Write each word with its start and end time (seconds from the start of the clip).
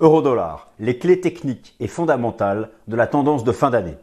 Euro-dollar, 0.00 0.72
les 0.80 0.98
clés 0.98 1.20
techniques 1.20 1.76
et 1.78 1.86
fondamentales 1.86 2.70
de 2.88 2.96
la 2.96 3.06
tendance 3.06 3.44
de 3.44 3.52
fin 3.52 3.70
d'année. 3.70 3.96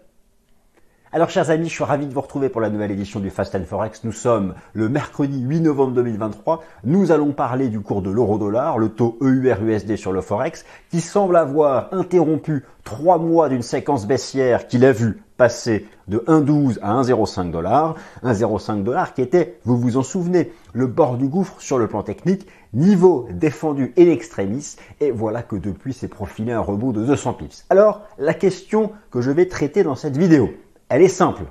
Alors 1.12 1.32
chers 1.32 1.50
amis, 1.50 1.68
je 1.68 1.74
suis 1.74 1.84
ravi 1.84 2.06
de 2.06 2.14
vous 2.14 2.22
retrouver 2.22 2.50
pour 2.50 2.62
la 2.62 2.70
nouvelle 2.70 2.92
édition 2.92 3.20
du 3.20 3.32
Fast 3.32 3.58
Forex. 3.66 4.04
Nous 4.04 4.12
sommes 4.12 4.54
le 4.74 4.90
mercredi 4.90 5.42
8 5.42 5.62
novembre 5.62 5.94
2023. 5.94 6.64
Nous 6.84 7.12
allons 7.12 7.32
parler 7.32 7.70
du 7.70 7.82
cours 7.82 8.04
de 8.04 8.12
l'euro-dollar, 8.12 8.78
le 8.78 8.90
taux 8.90 9.18
EUR-USD 9.20 9.96
sur 9.96 10.12
le 10.12 10.22
Forex, 10.22 10.66
qui 10.92 11.02
semble 11.02 11.36
avoir 11.36 11.92
interrompu 11.94 12.64
trois 12.84 13.18
mois 13.18 13.50
d'une 13.50 13.64
séquence 13.64 14.06
baissière 14.06 14.68
qu'il 14.68 14.86
a 14.86 14.92
vu 14.92 15.24
passer 15.36 15.88
de 16.08 16.20
1,12 16.28 16.78
à 16.84 17.02
1,05 17.02 17.50
dollars. 17.50 17.96
1,05 18.24 18.84
dollars 18.84 19.16
qui 19.16 19.24
était, 19.24 19.58
vous 19.64 19.78
vous 19.78 19.98
en 19.98 20.04
souvenez, 20.04 20.52
le 20.74 20.86
bord 20.86 21.18
du 21.18 21.28
gouffre 21.28 21.60
sur 21.60 21.80
le 21.80 21.88
plan 21.88 22.04
technique, 22.04 22.46
niveau 22.74 23.28
défendu 23.32 23.94
et 23.96 24.12
extremis. 24.12 24.76
Et 25.00 25.12
voilà 25.12 25.44
que 25.44 25.56
depuis 25.56 25.94
s'est 25.94 26.08
profilé 26.08 26.52
un 26.52 26.60
rebond 26.60 26.92
de 26.92 27.04
200 27.04 27.34
pips. 27.34 27.66
Alors, 27.70 28.02
la 28.18 28.34
question 28.34 28.92
que 29.12 29.22
je 29.22 29.32
vais 29.32 29.48
traiter 29.48 29.84
dans 29.84 29.96
cette 29.96 30.18
vidéo, 30.18 30.50
elle 30.90 31.02
est 31.02 31.08
simple. 31.08 31.44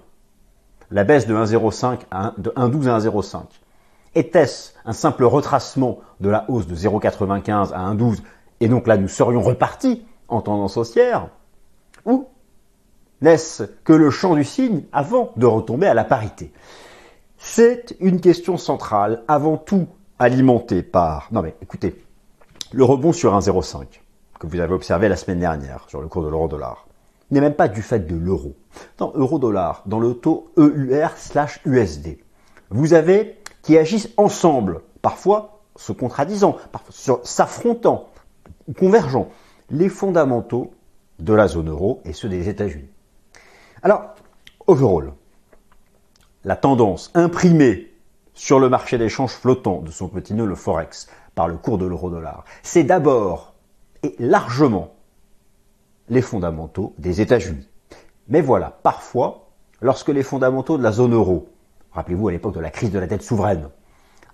La 0.91 1.05
baisse 1.05 1.27
de 1.27 1.35
1,05 1.35 2.01
à 2.11 2.35
de 2.39 2.51
1,12 2.51 2.89
à 2.89 2.99
1,05. 2.99 3.43
Était-ce 4.15 4.73
un 4.85 4.93
simple 4.93 5.25
retracement 5.25 5.99
de 6.21 6.31
la 6.31 6.47
hausse 6.49 6.67
de 6.67 6.75
0,95 6.75 7.73
à 7.73 7.95
1,12 7.95 8.23
et 8.61 8.69
donc 8.69 8.87
là 8.87 8.97
nous 8.97 9.09
serions 9.09 9.43
repartis 9.43 10.05
en 10.29 10.41
tendance 10.41 10.77
haussière? 10.77 11.29
Ou 12.07 12.27
n'est-ce 13.21 13.65
que 13.85 13.93
le 13.93 14.11
champ 14.11 14.35
du 14.35 14.45
signe 14.45 14.85
avant 14.93 15.33
de 15.37 15.47
retomber 15.47 15.87
à 15.87 15.95
la 15.95 16.05
parité? 16.05 16.53
C'est 17.37 17.97
une 18.01 18.21
question 18.21 18.57
centrale, 18.57 19.23
avant 19.29 19.57
tout 19.57 19.87
alimentée 20.19 20.83
par... 20.83 21.29
Non 21.33 21.43
mais 21.43 21.55
écoutez, 21.63 22.05
le 22.73 22.85
rebond 22.85 23.13
sur 23.13 23.39
1,05 23.39 23.87
que 24.39 24.47
vous 24.47 24.61
avez 24.61 24.75
observé 24.75 25.09
la 25.09 25.17
semaine 25.17 25.41
dernière 25.41 25.85
sur 25.89 26.01
le 26.01 26.09
cours 26.09 26.23
de 26.23 26.29
l'euro-dollar 26.29 26.87
n'est 27.31 27.41
même 27.41 27.55
pas 27.55 27.69
du 27.69 27.83
fait 27.83 28.07
de 28.07 28.17
l'euro. 28.17 28.55
Dans 28.97 29.13
euro-dollar, 29.15 29.83
dans 29.87 30.01
le 30.01 30.15
taux 30.15 30.51
EUR 30.57 31.11
slash 31.17 31.61
USD, 31.65 32.19
vous 32.71 32.95
avez 32.95 33.39
qui 33.63 33.77
agissent 33.77 34.11
ensemble, 34.17 34.81
parfois 35.03 35.61
se 35.77 35.93
contradisant, 35.93 36.57
parfois 36.73 37.21
s'affrontant, 37.23 38.09
convergeant, 38.79 39.29
les 39.71 39.89
fondamentaux 39.89 40.73
de 41.19 41.35
la 41.35 41.49
zone 41.49 41.69
euro 41.69 42.01
et 42.05 42.13
ceux 42.13 42.29
des 42.29 42.49
États-Unis. 42.49 42.89
Alors, 43.83 44.15
overall, 44.67 45.13
la 46.45 46.57
tendance 46.57 47.11
imprimée 47.15 47.88
sur 48.39 48.61
le 48.61 48.69
marché 48.69 48.99
d'échange 48.99 49.33
flottant 49.33 49.81
de 49.83 49.91
son 49.91 50.09
petit 50.09 50.33
nœud, 50.33 50.47
le 50.47 50.55
Forex, 50.55 51.09
par 51.35 51.49
le 51.49 51.57
cours 51.57 51.77
de 51.77 51.85
l'euro-dollar, 51.85 52.45
c'est 52.63 52.85
d'abord 52.85 53.55
et 54.05 54.15
largement 54.21 54.95
les 56.09 56.23
fondamentaux 56.23 56.95
des 56.99 57.21
États-Unis. 57.21 57.69
Mais 58.29 58.41
voilà, 58.41 58.79
parfois, 58.85 59.49
lorsque 59.81 60.11
les 60.11 60.23
fondamentaux 60.23 60.79
de 60.79 60.85
la 60.85 60.93
zone 60.93 61.15
euro, 61.15 61.49
rappelez-vous 61.91 62.29
à 62.29 62.33
l'époque 62.33 62.55
de 62.55 62.61
la 62.61 62.71
crise 62.71 62.93
de 62.93 62.99
la 63.01 63.09
dette 63.09 63.25
souveraine, 63.25 63.71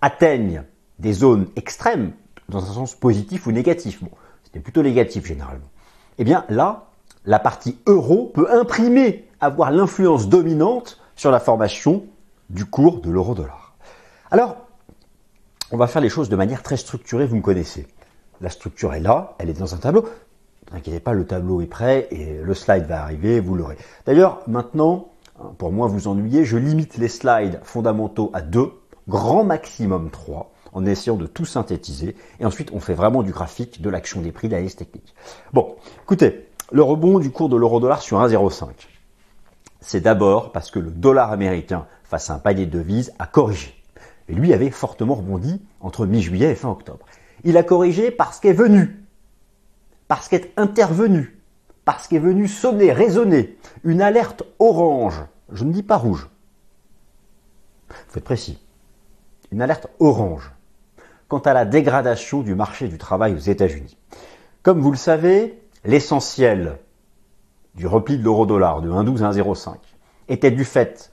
atteignent 0.02 0.64
des 0.98 1.14
zones 1.14 1.47
extrêmes, 1.56 2.12
dans 2.50 2.62
un 2.62 2.75
sens 2.75 2.94
positif 2.94 3.47
ou 3.47 3.52
négatif, 3.52 4.05
bon, 4.05 4.10
c'était 4.42 4.60
plutôt 4.60 4.82
négatif 4.82 5.25
généralement, 5.25 5.70
eh 6.19 6.25
bien 6.25 6.44
là, 6.50 6.88
la 7.25 7.38
partie 7.38 7.78
euro 7.86 8.30
peut 8.34 8.52
imprimer, 8.52 9.27
avoir 9.41 9.70
l'influence 9.70 10.28
dominante 10.28 11.00
sur 11.16 11.30
la 11.30 11.41
formation 11.41 12.05
du 12.50 12.66
cours 12.66 13.00
de 13.00 13.10
l'euro-dollar. 13.10 13.63
Alors, 14.34 14.56
on 15.70 15.77
va 15.77 15.86
faire 15.86 16.02
les 16.02 16.08
choses 16.08 16.28
de 16.28 16.34
manière 16.34 16.64
très 16.64 16.77
structurée, 16.77 17.24
vous 17.24 17.36
me 17.36 17.40
connaissez. 17.40 17.86
La 18.41 18.50
structure 18.50 18.92
est 18.92 18.98
là, 18.98 19.36
elle 19.38 19.48
est 19.48 19.60
dans 19.60 19.76
un 19.76 19.78
tableau. 19.78 20.08
N'inquiétez 20.72 20.98
pas, 20.98 21.12
le 21.12 21.24
tableau 21.24 21.60
est 21.60 21.68
prêt 21.68 22.08
et 22.10 22.41
le 22.42 22.54
slide 22.54 22.84
va 22.86 23.00
arriver, 23.00 23.38
vous 23.38 23.54
l'aurez. 23.54 23.76
D'ailleurs, 24.06 24.41
maintenant, 24.48 25.12
pour 25.56 25.70
moi 25.70 25.86
vous 25.86 26.09
ennuyer, 26.09 26.44
je 26.44 26.56
limite 26.56 26.97
les 26.97 27.06
slides 27.06 27.60
fondamentaux 27.62 28.32
à 28.34 28.41
deux, 28.41 28.72
grand 29.06 29.44
maximum 29.44 30.10
trois, 30.10 30.50
en 30.72 30.84
essayant 30.84 31.14
de 31.14 31.28
tout 31.28 31.44
synthétiser. 31.44 32.16
Et 32.41 32.44
ensuite, 32.44 32.72
on 32.72 32.80
fait 32.80 32.94
vraiment 32.94 33.22
du 33.22 33.30
graphique, 33.30 33.80
de 33.82 33.88
l'action 33.88 34.20
des 34.20 34.32
prix, 34.32 34.48
de 34.48 34.54
l'analyse 34.54 34.75
technique. 34.75 35.14
Bon, 35.53 35.76
écoutez, 36.03 36.48
le 36.72 36.82
rebond 36.82 37.20
du 37.20 37.30
cours 37.30 37.50
de 37.50 37.56
l'euro-dollar 37.56 38.03
sur 38.03 38.19
1,05. 38.19 38.66
C'est 39.80 40.00
d'abord 40.00 40.50
parce 40.50 40.72
que 40.72 40.80
le 40.80 40.91
dollar 40.91 41.30
américain, 41.30 41.86
face 42.03 42.30
à 42.30 42.34
un 42.34 42.38
palier 42.41 42.66
de 42.66 42.76
devises, 42.76 43.12
a 43.20 43.28
corrigé. 43.28 43.84
Et 44.28 44.34
lui 44.34 44.52
avait 44.52 44.70
fortement 44.70 45.14
rebondi 45.14 45.60
entre 45.80 46.06
mi-juillet 46.06 46.52
et 46.52 46.54
fin 46.54 46.70
octobre. 46.70 47.06
Il 47.44 47.56
a 47.56 47.62
corrigé 47.62 48.10
parce 48.10 48.40
qu'est 48.40 48.52
venu, 48.52 49.04
parce 50.08 50.28
qu'est 50.28 50.52
intervenu, 50.56 51.38
parce 51.84 52.08
qu'est 52.08 52.18
venu 52.18 52.48
sonner, 52.48 52.92
résonner 52.92 53.58
une 53.82 54.00
alerte 54.00 54.42
orange. 54.58 55.22
Je 55.52 55.64
ne 55.64 55.72
dis 55.72 55.82
pas 55.82 55.96
rouge. 55.96 56.28
Faut 58.08 58.18
être 58.18 58.24
précis. 58.24 58.58
Une 59.52 59.60
alerte 59.60 59.88
orange 60.00 60.52
quant 61.28 61.38
à 61.38 61.52
la 61.52 61.64
dégradation 61.64 62.41
du 62.41 62.54
marché 62.54 62.88
du 62.88 62.98
travail 62.98 63.34
aux 63.34 63.38
États-Unis. 63.38 63.96
Comme 64.62 64.80
vous 64.80 64.91
le 64.91 64.96
savez, 64.96 65.60
l'essentiel 65.84 66.78
du 67.74 67.86
repli 67.86 68.18
de 68.18 68.22
l'euro-dollar 68.22 68.80
de 68.80 68.91
1,12 68.91 69.22
à 69.22 69.32
1,05 69.32 69.74
était 70.28 70.50
du 70.50 70.64
fait 70.64 71.12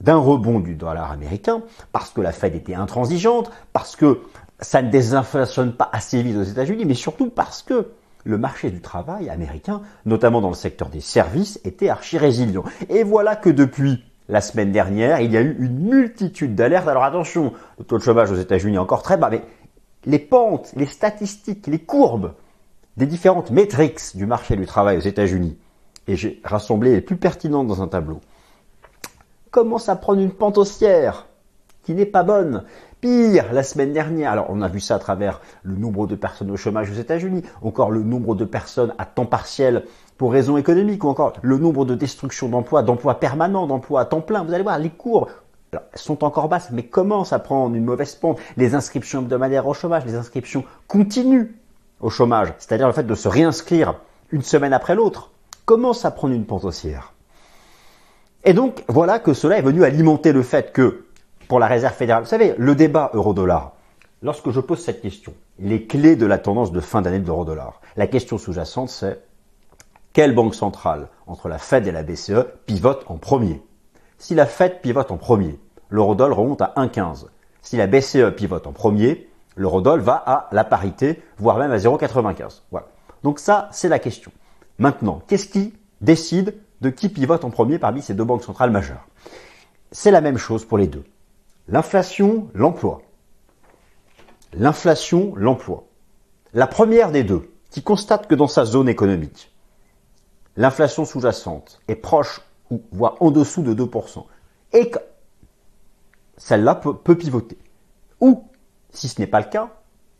d'un 0.00 0.16
rebond 0.16 0.60
du 0.60 0.74
dollar 0.74 1.10
américain, 1.10 1.62
parce 1.92 2.10
que 2.10 2.20
la 2.20 2.32
Fed 2.32 2.54
était 2.54 2.74
intransigeante, 2.74 3.50
parce 3.72 3.96
que 3.96 4.20
ça 4.60 4.82
ne 4.82 4.90
désinflationne 4.90 5.72
pas 5.72 5.88
assez 5.92 6.22
vite 6.22 6.36
aux 6.36 6.42
États-Unis, 6.42 6.84
mais 6.84 6.94
surtout 6.94 7.30
parce 7.30 7.62
que 7.62 7.88
le 8.24 8.38
marché 8.38 8.70
du 8.70 8.80
travail 8.80 9.30
américain, 9.30 9.82
notamment 10.04 10.40
dans 10.40 10.48
le 10.48 10.54
secteur 10.54 10.88
des 10.88 11.00
services, 11.00 11.60
était 11.64 11.88
archi 11.88 12.18
résilient. 12.18 12.64
Et 12.88 13.02
voilà 13.02 13.36
que 13.36 13.50
depuis 13.50 14.04
la 14.28 14.40
semaine 14.40 14.72
dernière, 14.72 15.20
il 15.20 15.32
y 15.32 15.36
a 15.36 15.40
eu 15.40 15.56
une 15.58 15.78
multitude 15.88 16.54
d'alertes. 16.54 16.88
Alors 16.88 17.04
attention, 17.04 17.52
le 17.78 17.84
taux 17.84 17.98
de 17.98 18.02
chômage 18.02 18.30
aux 18.30 18.36
États-Unis 18.36 18.76
est 18.76 18.80
encore 18.80 19.02
très 19.02 19.16
bas, 19.16 19.30
mais 19.30 19.42
les 20.04 20.18
pentes, 20.18 20.72
les 20.76 20.86
statistiques, 20.86 21.66
les 21.66 21.78
courbes 21.78 22.34
des 22.96 23.06
différentes 23.06 23.50
métriques 23.50 24.00
du 24.14 24.26
marché 24.26 24.56
du 24.56 24.66
travail 24.66 24.96
aux 24.96 25.00
États-Unis, 25.00 25.56
et 26.08 26.16
j'ai 26.16 26.40
rassemblé 26.44 26.92
les 26.92 27.00
plus 27.00 27.16
pertinentes 27.16 27.68
dans 27.68 27.80
un 27.82 27.88
tableau, 27.88 28.20
commencent 29.50 29.88
à 29.88 29.96
prendre 29.96 30.20
une 30.20 30.32
pente 30.32 30.58
haussière 30.58 31.26
qui 31.82 31.94
n'est 31.94 32.06
pas 32.06 32.22
bonne. 32.22 32.64
Pire, 33.00 33.52
la 33.52 33.62
semaine 33.62 33.92
dernière, 33.92 34.32
alors 34.32 34.46
on 34.48 34.60
a 34.60 34.68
vu 34.68 34.80
ça 34.80 34.96
à 34.96 34.98
travers 34.98 35.40
le 35.62 35.76
nombre 35.76 36.06
de 36.06 36.16
personnes 36.16 36.50
au 36.50 36.56
chômage 36.56 36.90
aux 36.90 36.94
États-Unis, 36.94 37.44
encore 37.62 37.90
le 37.90 38.02
nombre 38.02 38.34
de 38.34 38.44
personnes 38.44 38.92
à 38.98 39.06
temps 39.06 39.24
partiel 39.24 39.84
pour 40.16 40.32
raisons 40.32 40.56
économiques, 40.56 41.04
ou 41.04 41.08
encore 41.08 41.34
le 41.42 41.58
nombre 41.58 41.84
de 41.84 41.94
destructions 41.94 42.48
d'emplois, 42.48 42.82
d'emplois 42.82 43.20
permanents, 43.20 43.68
d'emplois 43.68 44.00
à 44.00 44.04
temps 44.04 44.20
plein. 44.20 44.42
Vous 44.42 44.52
allez 44.52 44.64
voir, 44.64 44.78
les 44.78 44.90
courbes 44.90 45.28
sont 45.94 46.24
encore 46.24 46.48
basses, 46.48 46.70
mais 46.72 46.82
commencent 46.82 47.32
à 47.32 47.38
prendre 47.38 47.76
une 47.76 47.84
mauvaise 47.84 48.16
pente. 48.16 48.40
Les 48.56 48.74
inscriptions 48.74 49.20
hebdomadaires 49.20 49.66
au 49.66 49.74
chômage, 49.74 50.04
les 50.04 50.16
inscriptions 50.16 50.64
continuent 50.88 51.52
au 52.00 52.10
chômage, 52.10 52.52
c'est-à-dire 52.58 52.88
le 52.88 52.92
fait 52.92 53.06
de 53.06 53.14
se 53.14 53.28
réinscrire 53.28 54.00
une 54.30 54.42
semaine 54.42 54.72
après 54.72 54.94
l'autre, 54.94 55.30
commence 55.64 56.04
à 56.04 56.10
prendre 56.10 56.34
une 56.34 56.46
pente 56.46 56.64
haussière. 56.64 57.12
Et 58.48 58.54
donc, 58.54 58.82
voilà 58.88 59.18
que 59.18 59.34
cela 59.34 59.58
est 59.58 59.62
venu 59.62 59.84
alimenter 59.84 60.32
le 60.32 60.42
fait 60.42 60.72
que, 60.72 61.04
pour 61.48 61.58
la 61.58 61.66
réserve 61.66 61.92
fédérale, 61.92 62.22
vous 62.22 62.30
savez, 62.30 62.54
le 62.56 62.74
débat 62.74 63.10
euro-dollar, 63.12 63.74
lorsque 64.22 64.48
je 64.48 64.60
pose 64.60 64.82
cette 64.82 65.02
question, 65.02 65.34
les 65.58 65.86
clés 65.86 66.16
de 66.16 66.24
la 66.24 66.38
tendance 66.38 66.72
de 66.72 66.80
fin 66.80 67.02
d'année 67.02 67.18
de 67.18 67.26
l'euro-dollar, 67.26 67.82
la 67.98 68.06
question 68.06 68.38
sous-jacente, 68.38 68.88
c'est 68.88 69.20
quelle 70.14 70.34
banque 70.34 70.54
centrale, 70.54 71.08
entre 71.26 71.50
la 71.50 71.58
Fed 71.58 71.86
et 71.86 71.92
la 71.92 72.02
BCE, 72.02 72.46
pivote 72.64 73.04
en 73.08 73.18
premier? 73.18 73.60
Si 74.16 74.34
la 74.34 74.46
Fed 74.46 74.80
pivote 74.80 75.10
en 75.10 75.18
premier, 75.18 75.60
l'euro-dollar 75.90 76.38
remonte 76.38 76.62
à 76.62 76.72
1,15. 76.78 77.26
Si 77.60 77.76
la 77.76 77.86
BCE 77.86 78.34
pivote 78.34 78.66
en 78.66 78.72
premier, 78.72 79.28
l'eurodoll 79.56 80.00
va 80.00 80.22
à 80.24 80.48
la 80.52 80.64
parité, 80.64 81.20
voire 81.36 81.58
même 81.58 81.72
à 81.72 81.76
0,95. 81.76 82.62
Voilà. 82.70 82.86
Donc 83.24 83.40
ça, 83.40 83.68
c'est 83.72 83.90
la 83.90 83.98
question. 83.98 84.32
Maintenant, 84.78 85.20
qu'est-ce 85.26 85.48
qui 85.48 85.74
décide 86.00 86.54
de 86.80 86.90
qui 86.90 87.08
pivote 87.08 87.44
en 87.44 87.50
premier 87.50 87.78
parmi 87.78 88.02
ces 88.02 88.14
deux 88.14 88.24
banques 88.24 88.44
centrales 88.44 88.70
majeures 88.70 89.06
C'est 89.92 90.10
la 90.10 90.20
même 90.20 90.38
chose 90.38 90.64
pour 90.64 90.78
les 90.78 90.86
deux. 90.86 91.04
L'inflation, 91.66 92.48
l'emploi. 92.54 93.02
L'inflation, 94.52 95.34
l'emploi. 95.36 95.84
La 96.54 96.66
première 96.66 97.10
des 97.10 97.24
deux, 97.24 97.50
qui 97.70 97.82
constate 97.82 98.26
que 98.26 98.34
dans 98.34 98.46
sa 98.46 98.64
zone 98.64 98.88
économique, 98.88 99.52
l'inflation 100.56 101.04
sous-jacente 101.04 101.80
est 101.88 101.96
proche 101.96 102.40
ou 102.70 102.82
voire 102.92 103.16
en 103.20 103.30
dessous 103.30 103.62
de 103.62 103.74
2%, 103.74 104.24
et 104.72 104.90
que 104.90 104.98
celle-là 106.36 106.74
peut, 106.74 106.96
peut 106.96 107.16
pivoter. 107.16 107.58
Ou 108.20 108.48
si 108.90 109.08
ce 109.08 109.20
n'est 109.20 109.26
pas 109.26 109.40
le 109.40 109.48
cas, 109.48 109.70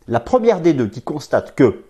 la 0.06 0.20
première 0.20 0.60
des 0.60 0.74
deux 0.74 0.88
qui 0.88 1.02
constate 1.02 1.54
que 1.54 1.84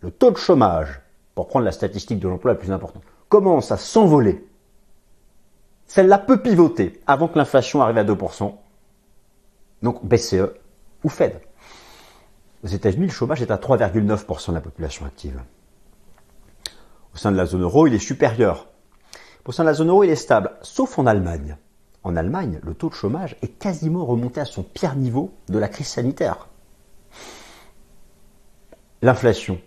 le 0.00 0.10
taux 0.10 0.30
de 0.30 0.36
chômage, 0.36 1.00
pour 1.40 1.48
prendre 1.48 1.64
la 1.64 1.72
statistique 1.72 2.18
de 2.18 2.28
l'emploi 2.28 2.52
la 2.52 2.58
plus 2.58 2.70
importante, 2.70 3.02
commence 3.30 3.72
à 3.72 3.78
s'envoler, 3.78 4.46
celle-là 5.86 6.18
peut 6.18 6.42
pivoter 6.42 7.00
avant 7.06 7.28
que 7.28 7.38
l'inflation 7.38 7.80
arrive 7.80 7.96
à 7.96 8.04
2%, 8.04 8.54
donc 9.80 10.04
BCE 10.04 10.52
ou 11.02 11.08
Fed. 11.08 11.40
aux 12.62 12.66
États-Unis, 12.66 13.06
le 13.06 13.10
chômage 13.10 13.40
est 13.40 13.50
à 13.50 13.56
3,9% 13.56 14.50
de 14.50 14.54
la 14.54 14.60
population 14.60 15.06
active. 15.06 15.42
Au 17.14 17.16
sein 17.16 17.32
de 17.32 17.38
la 17.38 17.46
zone 17.46 17.62
euro, 17.62 17.86
il 17.86 17.94
est 17.94 17.98
supérieur. 17.98 18.68
Au 19.46 19.52
sein 19.52 19.62
de 19.62 19.68
la 19.68 19.74
zone 19.74 19.88
euro, 19.88 20.04
il 20.04 20.10
est 20.10 20.16
stable, 20.16 20.52
sauf 20.60 20.98
en 20.98 21.06
Allemagne. 21.06 21.56
En 22.02 22.16
Allemagne, 22.16 22.60
le 22.62 22.74
taux 22.74 22.90
de 22.90 22.94
chômage 22.94 23.36
est 23.40 23.58
quasiment 23.58 24.04
remonté 24.04 24.42
à 24.42 24.44
son 24.44 24.62
pire 24.62 24.94
niveau 24.94 25.32
de 25.48 25.58
la 25.58 25.68
crise 25.68 25.88
sanitaire. 25.88 26.48
L'inflation. 29.00 29.58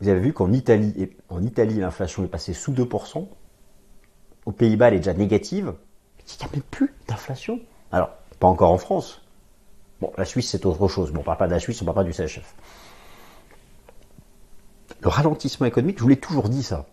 Vous 0.00 0.08
avez 0.08 0.20
vu 0.20 0.32
qu'en 0.32 0.52
Italie, 0.52 1.10
en 1.28 1.42
Italie, 1.42 1.74
l'inflation 1.74 2.24
est 2.24 2.28
passée 2.28 2.54
sous 2.54 2.72
2%. 2.72 3.26
Aux 4.46 4.52
Pays-Bas, 4.52 4.88
elle 4.88 4.94
est 4.94 4.98
déjà 4.98 5.12
négative. 5.12 5.74
Il 6.26 6.38
n'y 6.38 6.48
a 6.48 6.52
même 6.52 6.62
plus 6.62 6.94
d'inflation. 7.06 7.60
Alors, 7.92 8.10
pas 8.38 8.48
encore 8.48 8.70
en 8.70 8.78
France. 8.78 9.20
Bon, 10.00 10.10
la 10.16 10.24
Suisse, 10.24 10.48
c'est 10.50 10.64
autre 10.64 10.88
chose. 10.88 11.12
Bon, 11.12 11.20
on 11.20 11.22
parle 11.22 11.36
pas 11.36 11.46
de 11.46 11.52
la 11.52 11.60
Suisse, 11.60 11.82
on 11.82 11.84
parle 11.84 11.96
pas 11.96 12.04
du 12.04 12.12
CHF. 12.12 12.54
Le 15.00 15.08
ralentissement 15.08 15.66
économique, 15.66 15.98
je 15.98 16.02
vous 16.02 16.08
l'ai 16.08 16.16
toujours 16.16 16.48
dit 16.48 16.62
ça, 16.62 16.86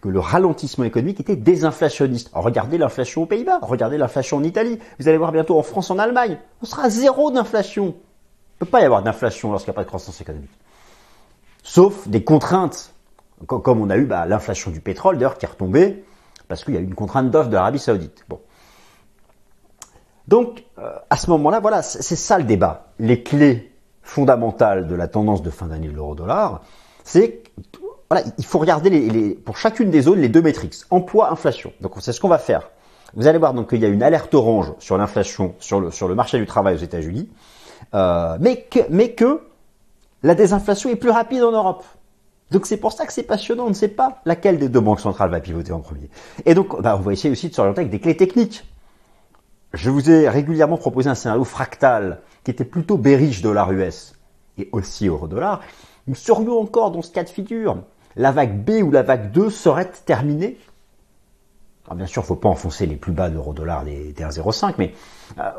que 0.00 0.08
le 0.08 0.20
ralentissement 0.20 0.84
économique 0.84 1.20
était 1.20 1.36
désinflationniste. 1.36 2.30
Alors, 2.32 2.44
regardez 2.44 2.78
l'inflation 2.78 3.22
aux 3.22 3.26
Pays-Bas, 3.26 3.58
regardez 3.62 3.98
l'inflation 3.98 4.38
en 4.38 4.42
Italie. 4.42 4.78
Vous 4.98 5.08
allez 5.08 5.18
voir 5.18 5.32
bientôt 5.32 5.58
en 5.58 5.62
France, 5.62 5.90
en 5.90 5.98
Allemagne. 5.98 6.38
On 6.62 6.66
sera 6.66 6.84
à 6.84 6.90
zéro 6.90 7.30
d'inflation. 7.30 7.86
Il 7.88 7.90
ne 7.90 8.66
peut 8.66 8.70
pas 8.70 8.80
y 8.80 8.84
avoir 8.84 9.02
d'inflation 9.02 9.50
lorsqu'il 9.50 9.70
n'y 9.70 9.74
a 9.74 9.76
pas 9.76 9.84
de 9.84 9.88
croissance 9.88 10.18
économique. 10.20 10.50
Sauf 11.68 12.06
des 12.06 12.22
contraintes, 12.22 12.94
comme 13.48 13.80
on 13.80 13.90
a 13.90 13.96
eu 13.96 14.04
bah, 14.04 14.24
l'inflation 14.24 14.70
du 14.70 14.80
pétrole, 14.80 15.18
d'ailleurs, 15.18 15.36
qui 15.36 15.46
est 15.46 15.48
retombée, 15.48 16.04
parce 16.46 16.64
qu'il 16.64 16.74
y 16.74 16.76
a 16.76 16.80
eu 16.80 16.84
une 16.84 16.94
contrainte 16.94 17.28
d'offre 17.28 17.48
de 17.48 17.54
l'Arabie 17.54 17.80
Saoudite. 17.80 18.24
Donc, 20.28 20.62
euh, 20.78 20.92
à 21.10 21.16
ce 21.16 21.28
moment-là, 21.30 21.58
voilà, 21.58 21.82
c'est 21.82 22.14
ça 22.14 22.38
le 22.38 22.44
débat. 22.44 22.92
Les 23.00 23.24
clés 23.24 23.72
fondamentales 24.02 24.86
de 24.86 24.94
la 24.94 25.08
tendance 25.08 25.42
de 25.42 25.50
fin 25.50 25.66
d'année 25.66 25.88
de 25.88 25.96
l'euro-dollar, 25.96 26.62
c'est 27.02 27.42
voilà, 28.08 28.24
il 28.38 28.44
faut 28.44 28.60
regarder 28.60 29.36
pour 29.44 29.56
chacune 29.56 29.90
des 29.90 30.02
zones 30.02 30.20
les 30.20 30.28
deux 30.28 30.42
métriques, 30.42 30.76
emploi, 30.90 31.32
inflation. 31.32 31.72
Donc, 31.80 31.94
c'est 31.98 32.12
ce 32.12 32.20
qu'on 32.20 32.28
va 32.28 32.38
faire. 32.38 32.70
Vous 33.14 33.26
allez 33.26 33.38
voir 33.38 33.52
qu'il 33.66 33.80
y 33.80 33.84
a 33.84 33.88
une 33.88 34.04
alerte 34.04 34.32
orange 34.36 34.72
sur 34.78 34.96
l'inflation 34.96 35.56
sur 35.58 35.80
le, 35.80 36.14
marché 36.14 36.38
du 36.38 36.46
travail 36.46 36.76
aux 36.76 36.84
États-Unis, 36.84 37.28
euh, 37.92 38.38
mais 38.40 38.68
que 39.10 39.40
la 40.26 40.34
désinflation 40.34 40.90
est 40.90 40.96
plus 40.96 41.10
rapide 41.10 41.44
en 41.44 41.52
Europe. 41.52 41.84
Donc 42.50 42.66
c'est 42.66 42.78
pour 42.78 42.90
ça 42.90 43.06
que 43.06 43.12
c'est 43.12 43.22
passionnant, 43.22 43.66
on 43.66 43.68
ne 43.68 43.74
sait 43.74 43.86
pas 43.86 44.20
laquelle 44.24 44.58
des 44.58 44.68
deux 44.68 44.80
banques 44.80 44.98
centrales 44.98 45.30
va 45.30 45.38
pivoter 45.38 45.70
en 45.70 45.78
premier. 45.78 46.10
Et 46.44 46.54
donc 46.54 46.82
bah, 46.82 46.96
on 46.98 47.00
va 47.00 47.12
essayer 47.12 47.30
aussi 47.30 47.48
de 47.48 47.54
s'orienter 47.54 47.82
avec 47.82 47.92
des 47.92 48.00
clés 48.00 48.16
techniques. 48.16 48.64
Je 49.72 49.88
vous 49.88 50.10
ai 50.10 50.28
régulièrement 50.28 50.78
proposé 50.78 51.08
un 51.08 51.14
scénario 51.14 51.44
fractal 51.44 52.22
qui 52.42 52.50
était 52.50 52.64
plutôt 52.64 52.98
bearish 52.98 53.40
dollar 53.40 53.70
US 53.70 54.14
et 54.58 54.68
aussi 54.72 55.06
euro 55.06 55.28
dollar. 55.28 55.60
Nous 56.08 56.16
serions 56.16 56.58
encore 56.60 56.90
dans 56.90 57.02
ce 57.02 57.12
cas 57.12 57.22
de 57.22 57.28
figure. 57.28 57.78
La 58.16 58.32
vague 58.32 58.64
B 58.64 58.82
ou 58.82 58.90
la 58.90 59.04
vague 59.04 59.30
2 59.30 59.48
serait 59.48 59.92
terminée. 60.06 60.58
Alors 61.84 61.96
bien 61.96 62.06
sûr, 62.06 62.22
il 62.22 62.24
ne 62.24 62.28
faut 62.28 62.36
pas 62.36 62.48
enfoncer 62.48 62.86
les 62.86 62.96
plus 62.96 63.12
bas 63.12 63.30
d'euro 63.30 63.52
dollar 63.52 63.84
des, 63.84 64.12
1,05, 64.12 64.74
mais 64.78 64.92
euh, 65.38 65.52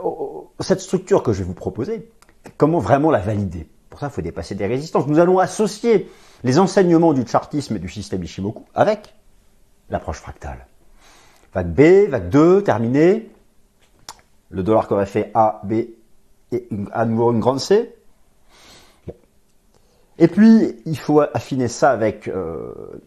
cette 0.60 0.82
structure 0.82 1.24
que 1.24 1.32
je 1.32 1.40
vais 1.40 1.46
vous 1.46 1.54
proposer, 1.54 2.10
comment 2.58 2.80
vraiment 2.80 3.12
la 3.12 3.20
valider? 3.20 3.70
Pour 3.98 4.02
ça, 4.02 4.12
il 4.12 4.14
faut 4.14 4.22
dépasser 4.22 4.54
des 4.54 4.68
résistances. 4.68 5.08
Nous 5.08 5.18
allons 5.18 5.40
associer 5.40 6.08
les 6.44 6.60
enseignements 6.60 7.14
du 7.14 7.26
chartisme 7.26 7.78
et 7.78 7.80
du 7.80 7.90
système 7.90 8.24
Ishimoku 8.24 8.64
avec 8.76 9.16
l'approche 9.90 10.20
fractale. 10.20 10.68
Vague 11.52 11.74
B, 11.74 12.08
vague 12.08 12.30
2, 12.30 12.62
terminée 12.62 13.32
le 14.52 14.62
dollar 14.62 14.88
qui 14.88 14.94
aurait 14.94 15.08
fait 15.08 15.32
A, 15.34 15.62
B 15.64 15.72
et 16.52 16.70
à 16.92 17.06
nouveau 17.06 17.32
une 17.32 17.40
grande 17.40 17.60
C. 17.60 17.92
Et 20.20 20.28
puis, 20.28 20.76
il 20.86 21.00
faut 21.00 21.22
affiner 21.22 21.68
ça 21.68 21.90
avec... 21.90 22.28
Euh, 22.28 23.02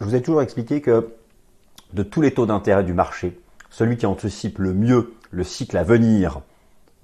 je 0.00 0.04
vous 0.04 0.14
ai 0.14 0.20
toujours 0.20 0.42
expliqué 0.42 0.82
que 0.82 1.14
de 1.94 2.02
tous 2.02 2.20
les 2.20 2.34
taux 2.34 2.44
d'intérêt 2.44 2.84
du 2.84 2.92
marché, 2.92 3.40
celui 3.70 3.96
qui 3.96 4.04
anticipe 4.04 4.58
le 4.58 4.74
mieux 4.74 5.14
le 5.30 5.44
cycle 5.44 5.78
à 5.78 5.82
venir 5.82 6.42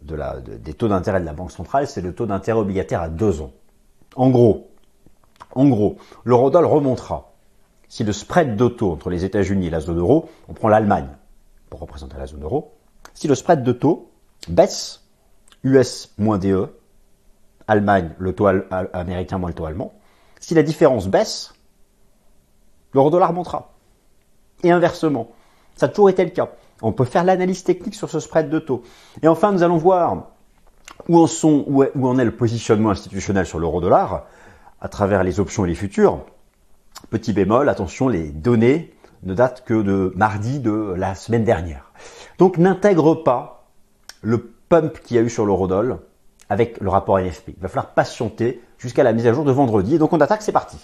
de 0.02 0.14
la, 0.14 0.40
des 0.40 0.74
taux 0.74 0.88
d'intérêt 0.88 1.20
de 1.20 1.26
la 1.26 1.32
Banque 1.32 1.52
centrale, 1.52 1.86
c'est 1.86 2.00
le 2.00 2.14
taux 2.14 2.26
d'intérêt 2.26 2.58
obligataire 2.58 3.02
à 3.02 3.08
deux 3.08 3.40
ans. 3.40 3.52
En 4.16 4.30
gros, 4.30 4.70
en 5.54 5.68
gros, 5.68 5.96
l'eurodoll 6.24 6.64
remontera. 6.64 7.32
Si 7.88 8.04
le 8.04 8.12
spread 8.12 8.56
de 8.56 8.68
taux 8.68 8.92
entre 8.92 9.10
les 9.10 9.24
États-Unis 9.24 9.66
et 9.66 9.70
la 9.70 9.80
zone 9.80 9.98
euro, 9.98 10.28
on 10.48 10.54
prend 10.54 10.68
l'Allemagne 10.68 11.08
pour 11.68 11.80
représenter 11.80 12.16
la 12.18 12.26
zone 12.26 12.42
euro, 12.42 12.74
si 13.14 13.28
le 13.28 13.34
spread 13.34 13.62
de 13.62 13.72
taux 13.72 14.10
baisse, 14.48 15.02
US 15.62 16.12
moins 16.18 16.38
DE, 16.38 16.68
Allemagne, 17.66 18.10
le 18.18 18.32
taux 18.34 18.46
américain 18.46 19.38
moins 19.38 19.50
le 19.50 19.54
taux 19.54 19.66
allemand, 19.66 19.92
si 20.40 20.54
la 20.54 20.62
différence 20.62 21.06
baisse, 21.06 21.54
l'euro 22.92 23.10
dollar 23.10 23.32
montera. 23.32 23.72
Et 24.64 24.70
inversement. 24.70 25.28
Ça 25.76 25.86
a 25.86 25.88
toujours 25.88 26.10
été 26.10 26.24
le 26.24 26.30
cas. 26.30 26.48
On 26.82 26.92
peut 26.92 27.04
faire 27.04 27.24
l'analyse 27.24 27.64
technique 27.64 27.94
sur 27.94 28.10
ce 28.10 28.20
spread 28.20 28.48
de 28.48 28.58
taux. 28.58 28.82
Et 29.22 29.28
enfin, 29.28 29.52
nous 29.52 29.62
allons 29.62 29.76
voir 29.76 30.28
où 31.08 31.18
en, 31.18 31.26
sont, 31.26 31.64
où, 31.66 31.84
en 32.06 32.18
est 32.18 32.24
le 32.24 32.34
positionnement 32.34 32.90
institutionnel 32.90 33.46
sur 33.46 33.58
l'euro 33.58 33.80
dollar 33.80 34.26
à 34.80 34.88
travers 34.88 35.22
les 35.24 35.40
options 35.40 35.64
et 35.64 35.68
les 35.68 35.74
futurs. 35.74 36.20
Petit 37.10 37.32
bémol, 37.32 37.68
attention, 37.68 38.08
les 38.08 38.28
données 38.28 38.94
ne 39.22 39.34
datent 39.34 39.64
que 39.64 39.82
de 39.82 40.12
mardi 40.16 40.60
de 40.60 40.94
la 40.96 41.14
semaine 41.14 41.44
dernière. 41.44 41.92
Donc 42.38 42.58
n'intègre 42.58 43.14
pas 43.14 43.66
le 44.22 44.52
pump 44.68 45.00
qu'il 45.00 45.16
y 45.16 45.20
a 45.20 45.22
eu 45.22 45.30
sur 45.30 45.44
l'eurodoll 45.44 45.98
avec 46.48 46.80
le 46.80 46.88
rapport 46.88 47.18
NFP. 47.18 47.54
Il 47.56 47.62
va 47.62 47.68
falloir 47.68 47.92
patienter 47.92 48.60
jusqu'à 48.78 49.02
la 49.02 49.12
mise 49.12 49.26
à 49.26 49.32
jour 49.32 49.44
de 49.44 49.52
vendredi. 49.52 49.98
donc 49.98 50.12
on 50.12 50.20
attaque, 50.20 50.42
c'est 50.42 50.52
parti. 50.52 50.78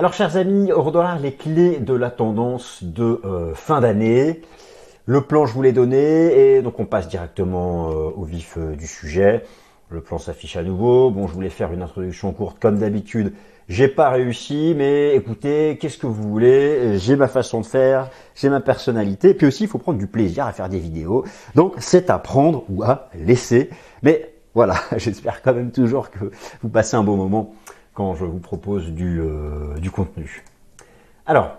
Alors 0.00 0.14
chers 0.14 0.38
amis, 0.38 0.70
euro-dollar, 0.70 1.18
les 1.18 1.34
clés 1.34 1.78
de 1.78 1.92
la 1.92 2.10
tendance 2.10 2.82
de 2.82 3.20
euh, 3.22 3.54
fin 3.54 3.82
d'année. 3.82 4.40
Le 5.04 5.20
plan, 5.20 5.44
je 5.44 5.52
vous 5.52 5.60
l'ai 5.60 5.72
donné, 5.72 6.56
et 6.56 6.62
donc 6.62 6.80
on 6.80 6.86
passe 6.86 7.06
directement 7.06 7.90
euh, 7.90 8.08
au 8.16 8.24
vif 8.24 8.54
euh, 8.56 8.74
du 8.76 8.86
sujet. 8.86 9.44
Le 9.90 10.00
plan 10.00 10.16
s'affiche 10.16 10.56
à 10.56 10.62
nouveau. 10.62 11.10
Bon, 11.10 11.28
je 11.28 11.34
voulais 11.34 11.50
faire 11.50 11.70
une 11.74 11.82
introduction 11.82 12.32
courte 12.32 12.58
comme 12.58 12.78
d'habitude. 12.78 13.34
J'ai 13.68 13.88
pas 13.88 14.08
réussi, 14.08 14.72
mais 14.74 15.14
écoutez, 15.14 15.76
qu'est-ce 15.78 15.98
que 15.98 16.06
vous 16.06 16.30
voulez? 16.30 16.96
J'ai 16.96 17.14
ma 17.14 17.28
façon 17.28 17.60
de 17.60 17.66
faire, 17.66 18.08
j'ai 18.34 18.48
ma 18.48 18.60
personnalité. 18.60 19.34
Puis 19.34 19.48
aussi, 19.48 19.64
il 19.64 19.68
faut 19.68 19.76
prendre 19.76 19.98
du 19.98 20.06
plaisir 20.06 20.46
à 20.46 20.52
faire 20.52 20.70
des 20.70 20.78
vidéos. 20.78 21.26
Donc, 21.56 21.74
c'est 21.76 22.08
à 22.08 22.18
prendre 22.18 22.64
ou 22.70 22.82
à 22.84 23.10
laisser. 23.14 23.68
Mais 24.02 24.32
voilà, 24.54 24.76
j'espère 24.96 25.42
quand 25.42 25.52
même 25.52 25.72
toujours 25.72 26.10
que 26.10 26.30
vous 26.62 26.70
passez 26.70 26.96
un 26.96 27.04
bon 27.04 27.16
moment 27.16 27.52
quand 27.94 28.14
je 28.14 28.24
vous 28.24 28.38
propose 28.38 28.90
du, 28.90 29.20
euh, 29.20 29.78
du 29.78 29.90
contenu. 29.90 30.44
Alors, 31.26 31.56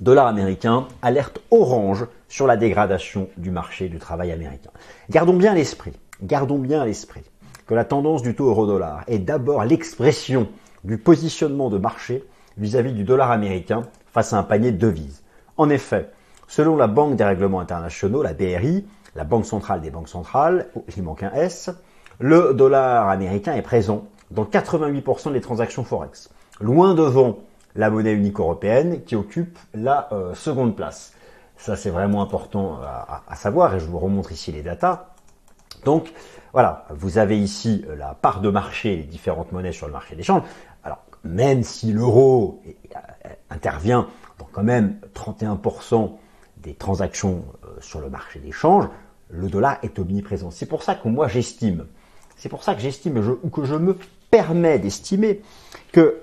dollar 0.00 0.26
américain, 0.26 0.86
alerte 1.02 1.40
orange 1.50 2.06
sur 2.28 2.46
la 2.46 2.56
dégradation 2.56 3.28
du 3.36 3.50
marché 3.50 3.88
du 3.88 3.98
travail 3.98 4.32
américain. 4.32 4.70
Gardons 5.10 5.36
bien 5.36 5.54
l'esprit 5.54 5.92
Gardons 6.22 6.58
bien 6.58 6.84
l'esprit 6.84 7.22
que 7.66 7.74
la 7.74 7.84
tendance 7.84 8.22
du 8.22 8.34
taux 8.34 8.48
euro-dollar 8.48 9.04
est 9.06 9.18
d'abord 9.18 9.64
l'expression 9.64 10.48
du 10.84 10.98
positionnement 10.98 11.70
de 11.70 11.78
marché 11.78 12.24
vis-à-vis 12.56 12.92
du 12.92 13.04
dollar 13.04 13.30
américain 13.30 13.86
face 14.10 14.32
à 14.32 14.38
un 14.38 14.42
panier 14.42 14.72
de 14.72 14.78
devises. 14.78 15.22
En 15.56 15.70
effet, 15.70 16.10
selon 16.48 16.76
la 16.76 16.86
Banque 16.86 17.16
des 17.16 17.24
règlements 17.24 17.60
internationaux, 17.60 18.22
la 18.22 18.32
BRI, 18.32 18.84
la 19.14 19.24
Banque 19.24 19.46
centrale 19.46 19.80
des 19.80 19.90
banques 19.90 20.08
centrales, 20.08 20.66
il 20.96 21.02
manque 21.02 21.22
un 21.22 21.32
S, 21.34 21.70
le 22.18 22.52
dollar 22.54 23.08
américain 23.08 23.54
est 23.54 23.62
présent 23.62 24.06
dans 24.30 24.44
88% 24.44 25.32
des 25.32 25.40
transactions 25.40 25.84
forex, 25.84 26.30
loin 26.60 26.94
devant 26.94 27.38
la 27.74 27.90
monnaie 27.90 28.12
unique 28.12 28.40
européenne 28.40 29.02
qui 29.04 29.16
occupe 29.16 29.58
la 29.74 30.08
euh, 30.12 30.34
seconde 30.34 30.76
place. 30.76 31.12
Ça 31.56 31.76
c'est 31.76 31.90
vraiment 31.90 32.22
important 32.22 32.78
à, 32.82 33.22
à, 33.26 33.36
savoir 33.36 33.74
et 33.74 33.80
je 33.80 33.86
vous 33.86 33.98
remontre 33.98 34.32
ici 34.32 34.52
les 34.52 34.62
datas. 34.62 35.06
Donc 35.84 36.12
voilà, 36.52 36.86
vous 36.90 37.18
avez 37.18 37.38
ici 37.38 37.84
euh, 37.88 37.96
la 37.96 38.14
part 38.14 38.40
de 38.40 38.50
marché 38.50 38.96
des 38.96 39.02
différentes 39.02 39.52
monnaies 39.52 39.72
sur 39.72 39.86
le 39.86 39.92
marché 39.92 40.16
des. 40.16 40.24
Alors 40.84 40.98
même 41.24 41.62
si 41.62 41.92
l'euro 41.92 42.62
euh, 42.66 43.28
intervient 43.50 44.08
dans 44.38 44.48
quand 44.50 44.62
même 44.62 44.98
31% 45.14 46.12
des 46.58 46.74
transactions 46.74 47.44
euh, 47.64 47.80
sur 47.80 48.00
le 48.00 48.10
marché 48.10 48.40
des 48.40 48.52
changes, 48.52 48.88
le 49.30 49.48
dollar 49.48 49.78
est 49.82 49.98
omniprésent. 49.98 50.50
C'est 50.50 50.66
pour 50.66 50.82
ça 50.82 50.94
que 50.94 51.08
moi 51.08 51.28
j'estime, 51.28 51.86
c'est 52.38 52.48
pour 52.48 52.64
ça 52.64 52.74
que 52.74 52.80
j'estime 52.80 53.18
ou 53.42 53.50
que 53.50 53.64
je 53.64 53.74
me 53.74 53.96
permets 54.30 54.78
d'estimer 54.78 55.42
que 55.92 56.22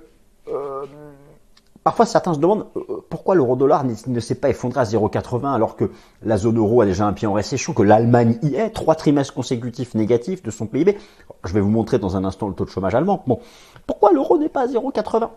Parfois, 1.85 2.07
certains 2.07 2.33
se 2.33 2.39
demandent 2.39 2.65
euh, 2.77 3.05
pourquoi 3.11 3.35
l'euro-dollar 3.35 3.85
ne 3.85 4.19
s'est 4.19 4.33
pas 4.33 4.49
effondré 4.49 4.79
à 4.79 4.85
0,80 4.85 5.53
alors 5.53 5.75
que 5.75 5.91
la 6.23 6.35
zone 6.35 6.57
euro 6.57 6.81
a 6.81 6.85
déjà 6.87 7.05
un 7.05 7.13
pied 7.13 7.27
en 7.27 7.33
récession, 7.33 7.73
que 7.73 7.83
l'Allemagne 7.83 8.39
y 8.41 8.55
est, 8.55 8.71
trois 8.71 8.95
trimestres 8.95 9.35
consécutifs 9.35 9.93
négatifs 9.93 10.41
de 10.41 10.49
son 10.49 10.65
PIB. 10.65 10.97
Je 11.43 11.53
vais 11.53 11.61
vous 11.61 11.69
montrer 11.69 11.99
dans 11.99 12.17
un 12.17 12.25
instant 12.25 12.47
le 12.47 12.55
taux 12.55 12.65
de 12.65 12.71
chômage 12.71 12.95
allemand. 12.95 13.23
Bon, 13.27 13.39
pourquoi 13.85 14.11
l'euro 14.11 14.39
n'est 14.39 14.49
pas 14.49 14.61
à 14.61 14.65
0,80 14.65 15.29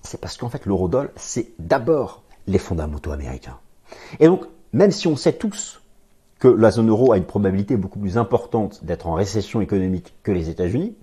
C'est 0.00 0.18
parce 0.18 0.38
qu'en 0.38 0.48
fait, 0.48 0.64
l'eurodoll, 0.64 1.10
c'est 1.14 1.48
d'abord 1.58 2.22
les 2.46 2.58
fondamentaux 2.58 3.12
américains. 3.12 3.58
Et 4.18 4.28
donc, 4.28 4.46
même 4.72 4.90
si 4.90 5.08
on 5.08 5.16
sait 5.16 5.34
tous 5.34 5.82
que 6.38 6.48
la 6.48 6.70
zone 6.70 6.90
euro 6.90 7.12
a 7.12 7.16
une 7.16 7.24
probabilité 7.24 7.76
beaucoup 7.76 7.98
plus 7.98 8.18
importante 8.18 8.84
d'être 8.84 9.06
en 9.06 9.14
récession 9.14 9.60
économique 9.60 10.14
que 10.22 10.32
les 10.32 10.50
États-Unis, 10.50 10.96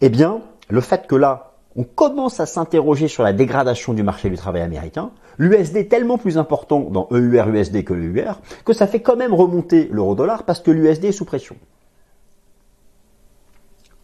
eh 0.00 0.08
bien, 0.08 0.40
le 0.68 0.80
fait 0.80 1.06
que 1.06 1.14
là, 1.14 1.52
on 1.76 1.84
commence 1.84 2.40
à 2.40 2.46
s'interroger 2.46 3.06
sur 3.06 3.22
la 3.22 3.32
dégradation 3.32 3.92
du 3.92 4.02
marché 4.02 4.30
du 4.30 4.36
travail 4.36 4.62
américain, 4.62 5.12
l'USD 5.38 5.76
est 5.76 5.88
tellement 5.88 6.18
plus 6.18 6.38
important 6.38 6.80
dans 6.80 7.08
EUR-USD 7.10 7.84
que 7.84 7.94
l'EUR, 7.94 8.40
que 8.64 8.72
ça 8.72 8.86
fait 8.86 9.00
quand 9.00 9.16
même 9.16 9.34
remonter 9.34 9.88
l'euro-dollar 9.90 10.44
parce 10.44 10.60
que 10.60 10.70
l'USD 10.70 11.06
est 11.06 11.12
sous 11.12 11.24
pression. 11.24 11.56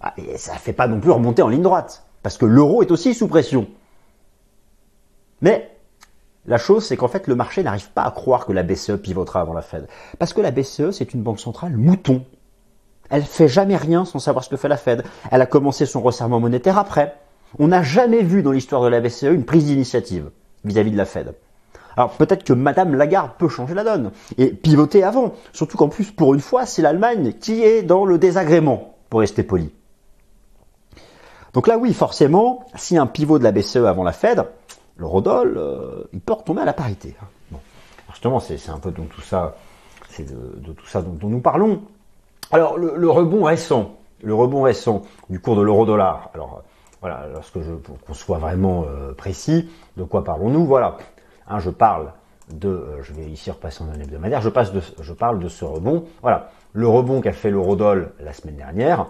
Ah, 0.01 0.15
et 0.19 0.37
ça 0.37 0.55
ne 0.55 0.59
fait 0.59 0.73
pas 0.73 0.87
non 0.87 1.01
plus 1.01 1.11
remonter 1.11 1.43
en 1.43 1.49
ligne 1.49 1.63
droite, 1.63 2.07
parce 2.23 2.37
que 2.37 2.47
l'euro 2.47 2.83
est 2.83 2.91
aussi 2.91 3.15
sous 3.15 3.27
pression. 3.27 3.67
Mais 5.41 5.76
la 6.47 6.59
chose, 6.59 6.85
c'est 6.85 6.97
qu'en 6.97 7.09
fait, 7.09 7.27
le 7.27 7.35
marché 7.35 7.63
n'arrive 7.63 7.91
pas 7.91 8.03
à 8.03 8.11
croire 8.11 8.47
que 8.47 8.53
la 8.53 8.63
BCE 8.63 8.97
pivotera 9.03 9.41
avant 9.41 9.53
la 9.53 9.63
Fed. 9.63 9.89
Parce 10.19 10.33
que 10.33 10.41
la 10.41 10.51
BCE, 10.51 10.93
c'est 10.93 11.13
une 11.13 11.23
banque 11.23 11.41
centrale 11.41 11.77
mouton. 11.77 12.25
Elle 13.11 13.23
fait 13.23 13.49
jamais 13.49 13.77
rien 13.77 14.05
sans 14.05 14.19
savoir 14.19 14.45
ce 14.45 14.51
que 14.51 14.57
fait 14.57 14.69
la 14.69 14.77
Fed. 14.77 15.05
Elle 15.31 15.43
a 15.43 15.47
commencé 15.47 15.87
son 15.87 16.01
resserrement 16.01 16.41
monétaire 16.41 16.79
après. 16.79 17.17
On 17.59 17.69
n'a 17.69 17.83
jamais 17.83 18.23
vu 18.23 18.43
dans 18.43 18.53
l'histoire 18.53 18.83
de 18.83 18.89
la 18.89 19.01
BCE 19.01 19.25
une 19.25 19.45
prise 19.45 19.67
d'initiative 19.67 20.31
vis-à-vis 20.65 20.91
de 20.91 20.97
la 20.97 21.05
Fed. 21.05 21.35
Alors 21.97 22.11
peut-être 22.11 22.45
que 22.45 22.53
Madame 22.53 22.95
Lagarde 22.95 23.33
peut 23.39 23.49
changer 23.49 23.75
la 23.75 23.85
donne 23.85 24.11
et 24.37 24.49
pivoter 24.49 25.03
avant. 25.03 25.33
Surtout 25.53 25.79
qu'en 25.79 25.89
plus, 25.89 26.11
pour 26.11 26.35
une 26.35 26.41
fois, 26.41 26.67
c'est 26.67 26.83
l'Allemagne 26.83 27.33
qui 27.33 27.63
est 27.63 27.83
dans 27.83 28.05
le 28.05 28.19
désagrément, 28.19 28.97
pour 29.09 29.21
rester 29.21 29.43
poli. 29.43 29.73
Donc 31.55 31.69
là, 31.69 31.79
oui, 31.79 31.95
forcément, 31.95 32.67
si 32.75 32.99
un 32.99 33.07
pivot 33.07 33.39
de 33.39 33.45
la 33.45 33.53
BCE 33.53 33.77
avant 33.77 34.05
la 34.05 34.13
Fed, 34.13 34.45
le 34.97 35.07
Rodol, 35.07 35.57
euh, 35.57 36.05
il 36.13 36.21
peut 36.21 36.33
retomber 36.33 36.63
à 36.63 36.65
la 36.65 36.73
parité. 36.73 37.15
Bon. 37.51 37.59
justement, 38.11 38.41
c'est 38.41 38.71
un 38.71 38.79
peu 38.79 38.91
de 38.91 39.03
tout 39.03 39.21
ça, 39.21 39.57
c'est 40.09 40.25
de, 40.25 40.73
tout 40.73 40.87
ça 40.87 41.03
dont, 41.03 41.29
nous 41.29 41.41
parlons. 41.41 41.83
Alors, 42.51 42.79
le, 42.79 43.11
rebond 43.11 43.45
récent, 43.45 43.97
le 44.23 44.35
rebond 44.35 44.63
récent 44.63 45.03
du 45.29 45.41
cours 45.41 45.57
de 45.57 45.63
l'euro-dollar. 45.63 46.31
Alors, 46.35 46.63
voilà, 47.01 47.27
lorsque 47.33 47.61
je, 47.61 47.73
pour 47.73 48.01
qu'on 48.01 48.15
soit 48.15 48.39
vraiment 48.39 48.85
euh, 48.89 49.13
précis, 49.13 49.69
de 49.97 50.05
quoi 50.05 50.25
parlons-nous? 50.25 50.65
Voilà, 50.65 50.97
hein, 51.49 51.59
je 51.59 51.71
parle 51.71 52.13
de, 52.51 52.69
euh, 52.69 53.03
je 53.03 53.13
vais 53.13 53.27
ici 53.27 53.51
repasser 53.51 53.83
en 53.83 53.89
un 53.89 54.01
hebdomadaire, 54.01 54.41
je, 54.41 54.49
passe 54.49 54.73
de, 54.73 54.81
je 55.01 55.13
parle 55.13 55.39
de 55.41 55.49
ce 55.49 55.65
rebond. 55.65 56.05
Voilà, 56.23 56.51
le 56.73 56.89
rebond 56.89 57.21
qu'a 57.21 57.33
fait 57.33 57.51
l'eurodoll 57.51 58.13
la 58.21 58.33
semaine 58.33 58.57
dernière, 58.57 59.07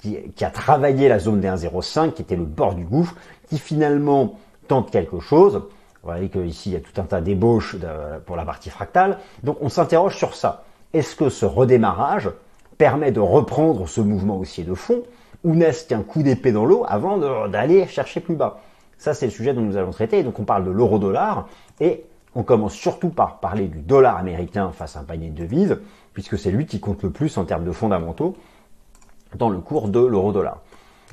qui, 0.00 0.16
qui, 0.34 0.44
a 0.44 0.50
travaillé 0.50 1.08
la 1.08 1.18
zone 1.18 1.40
des 1.40 1.48
1,05, 1.48 2.12
qui 2.12 2.22
était 2.22 2.36
le 2.36 2.44
bord 2.44 2.74
du 2.74 2.84
gouffre, 2.84 3.14
qui 3.48 3.58
finalement 3.58 4.36
tente 4.68 4.90
quelque 4.90 5.18
chose. 5.18 5.54
Vous 5.54 6.10
voyez 6.10 6.28
qu'ici, 6.28 6.70
il 6.70 6.72
y 6.74 6.76
a 6.76 6.80
tout 6.80 7.00
un 7.00 7.04
tas 7.04 7.20
d'ébauches 7.20 7.76
pour 8.24 8.36
la 8.36 8.44
partie 8.44 8.70
fractale. 8.70 9.18
Donc, 9.42 9.58
on 9.60 9.68
s'interroge 9.68 10.16
sur 10.16 10.34
ça. 10.34 10.64
Est-ce 10.92 11.16
que 11.16 11.28
ce 11.28 11.44
redémarrage 11.44 12.30
permet 12.78 13.10
de 13.10 13.20
reprendre 13.20 13.88
ce 13.88 14.00
mouvement 14.00 14.38
haussier 14.38 14.62
de 14.64 14.74
fond 14.74 15.02
ou 15.44 15.54
n'est-ce 15.54 15.86
qu'un 15.86 16.02
coup 16.02 16.22
d'épée 16.22 16.52
dans 16.52 16.64
l'eau 16.64 16.84
avant 16.88 17.18
d'aller 17.48 17.86
chercher 17.88 18.20
plus 18.20 18.36
bas? 18.36 18.60
Ça, 18.96 19.14
c'est 19.14 19.26
le 19.26 19.32
sujet 19.32 19.52
dont 19.52 19.60
nous 19.60 19.76
allons 19.76 19.90
traiter. 19.90 20.22
Donc, 20.22 20.38
on 20.38 20.44
parle 20.44 20.64
de 20.64 20.70
l'euro-dollar 20.70 21.48
et 21.80 22.04
on 22.34 22.42
commence 22.42 22.74
surtout 22.74 23.10
par 23.10 23.40
parler 23.40 23.66
du 23.66 23.80
dollar 23.80 24.16
américain 24.16 24.70
face 24.72 24.96
à 24.96 25.00
un 25.00 25.04
panier 25.04 25.30
de 25.30 25.42
devises, 25.42 25.78
puisque 26.12 26.38
c'est 26.38 26.50
lui 26.50 26.66
qui 26.66 26.78
compte 26.78 27.02
le 27.02 27.10
plus 27.10 27.36
en 27.38 27.44
termes 27.44 27.64
de 27.64 27.72
fondamentaux 27.72 28.36
dans 29.34 29.50
le 29.50 29.58
cours 29.58 29.88
de 29.88 30.00
l'euro-dollar. 30.00 30.60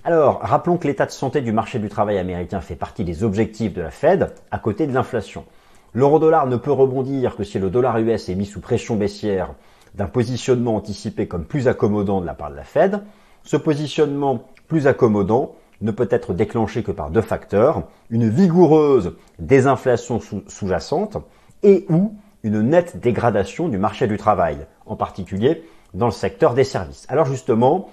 Alors, 0.08 0.38
rappelons 0.44 0.78
que 0.78 0.86
l'état 0.88 1.08
de 1.08 1.12
santé 1.12 1.42
du 1.42 1.52
marché 1.52 1.80
du 1.80 1.90
travail 1.90 2.20
américain 2.20 2.62
fait 2.62 2.76
partie 2.76 3.04
des 3.04 3.24
objectifs 3.24 3.74
de 3.74 3.82
la 3.82 3.90
Fed, 3.90 4.36
à 4.52 4.60
côté 4.60 4.86
de 4.86 4.94
l'inflation. 4.94 5.46
L'euro-dollar 5.94 6.46
ne 6.46 6.58
peut 6.58 6.72
rebondir 6.72 7.36
que 7.36 7.44
si 7.44 7.58
le 7.58 7.72
dollar 7.72 7.98
US 7.98 8.30
est 8.30 8.36
mis 8.36 8.46
sous 8.46 8.60
pression 8.62 8.98
baissière 8.98 9.56
d'un 9.96 10.06
positionnement 10.06 10.76
anticipé 10.76 11.28
comme 11.28 11.44
plus 11.44 11.68
accommodant 11.68 12.22
de 12.22 12.28
la 12.28 12.36
part 12.36 12.52
de 12.52 12.56
la 12.56 12.64
Fed. 12.64 13.02
Ce 13.42 13.58
positionnement 13.58 14.44
plus 14.68 14.86
accommodant 14.86 15.56
ne 15.82 15.90
peut 15.90 16.08
être 16.12 16.36
déclenché 16.36 16.84
que 16.84 16.92
par 16.92 17.10
deux 17.10 17.22
facteurs, 17.22 17.82
une 18.12 18.30
vigoureuse 18.30 19.16
désinflation 19.40 20.20
sous-jacente 20.20 21.18
et 21.64 21.88
ou 21.90 22.14
une 22.44 22.62
nette 22.62 23.00
dégradation 23.00 23.70
du 23.70 23.80
marché 23.80 24.06
du 24.06 24.18
travail, 24.18 24.68
en 24.86 24.96
particulier 24.96 25.64
dans 25.96 26.06
le 26.06 26.12
secteur 26.12 26.54
des 26.54 26.64
services. 26.64 27.08
Alors 27.10 27.26
justement, 27.26 27.90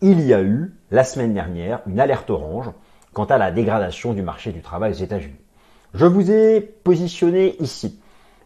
il 0.00 0.20
y 0.20 0.34
a 0.34 0.42
eu, 0.42 0.72
la 0.90 1.04
semaine 1.04 1.34
dernière, 1.34 1.80
une 1.86 2.00
alerte 2.00 2.30
orange 2.30 2.70
quant 3.12 3.24
à 3.24 3.38
la 3.38 3.50
dégradation 3.50 4.12
du 4.12 4.22
marché 4.22 4.52
du 4.52 4.60
travail 4.60 4.92
aux 4.92 5.02
États-Unis. 5.02 5.36
Je 5.94 6.06
vous 6.06 6.30
ai 6.30 6.60
positionné 6.60 7.56
ici 7.60 8.00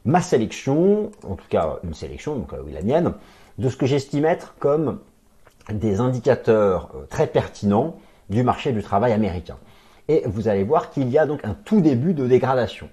ma 0.05 0.21
sélection, 0.21 1.11
en 1.27 1.35
tout 1.35 1.49
cas 1.49 1.79
une 1.85 1.95
sélection, 1.95 2.37
donc 2.37 2.53
euh, 2.53 2.63
oui, 2.65 2.73
la 2.73 2.83
mienne, 2.83 3.13
de 3.59 3.69
ce 3.69 3.77
que 3.77 3.87
j'estime 3.87 4.25
être 4.25 4.55
comme 4.59 5.01
des 5.71 6.01
indicateurs 6.01 6.91
euh, 6.95 7.05
très 7.09 7.27
pertinents 7.27 7.97
du 8.31 8.43
marché 8.43 8.73
du 8.73 8.83
travail 8.83 9.13
américain. 9.13 9.57
Et 10.09 10.23
vous 10.27 10.49
allez 10.49 10.65
voir 10.65 10.91
qu'il 10.91 11.09
y 11.11 11.19
a 11.19 11.27
donc 11.27 11.45
un 11.45 11.55
tout 11.55 11.81
début 11.81 12.15
de 12.15 12.27
dégradation. 12.27 12.89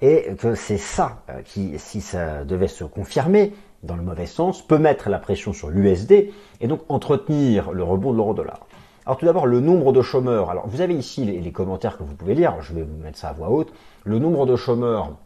Et 0.00 0.34
que 0.38 0.54
c'est 0.54 0.78
ça 0.78 1.22
euh, 1.28 1.42
qui, 1.42 1.78
si 1.78 2.00
ça 2.00 2.44
devait 2.44 2.68
se 2.68 2.84
confirmer, 2.84 3.52
dans 3.82 3.96
le 3.96 4.02
mauvais 4.02 4.26
sens, 4.26 4.66
peut 4.66 4.78
mettre 4.78 5.08
la 5.08 5.18
pression 5.18 5.52
sur 5.52 5.70
l'USD 5.70 6.30
et 6.60 6.66
donc 6.66 6.80
entretenir 6.88 7.72
le 7.72 7.82
rebond 7.82 8.12
de 8.12 8.16
l'euro-dollar. 8.16 8.66
Alors 9.06 9.16
tout 9.16 9.26
d'abord, 9.26 9.46
le 9.46 9.60
nombre 9.60 9.92
de 9.92 10.02
chômeurs. 10.02 10.50
Alors 10.50 10.68
vous 10.68 10.80
avez 10.82 10.94
ici 10.94 11.24
les, 11.24 11.52
commentaires 11.52 11.96
que 11.96 12.02
vous 12.02 12.14
pouvez 12.14 12.34
lire, 12.34 12.60
je 12.60 12.74
vais 12.74 12.82
vous 12.82 12.96
mettre 13.02 13.18
ça 13.18 13.28
à 13.30 13.32
voix 13.32 13.50
haute. 13.50 13.72
Le 14.04 14.18
nombre 14.18 14.46
de 14.46 14.56
chômeurs 14.56 15.16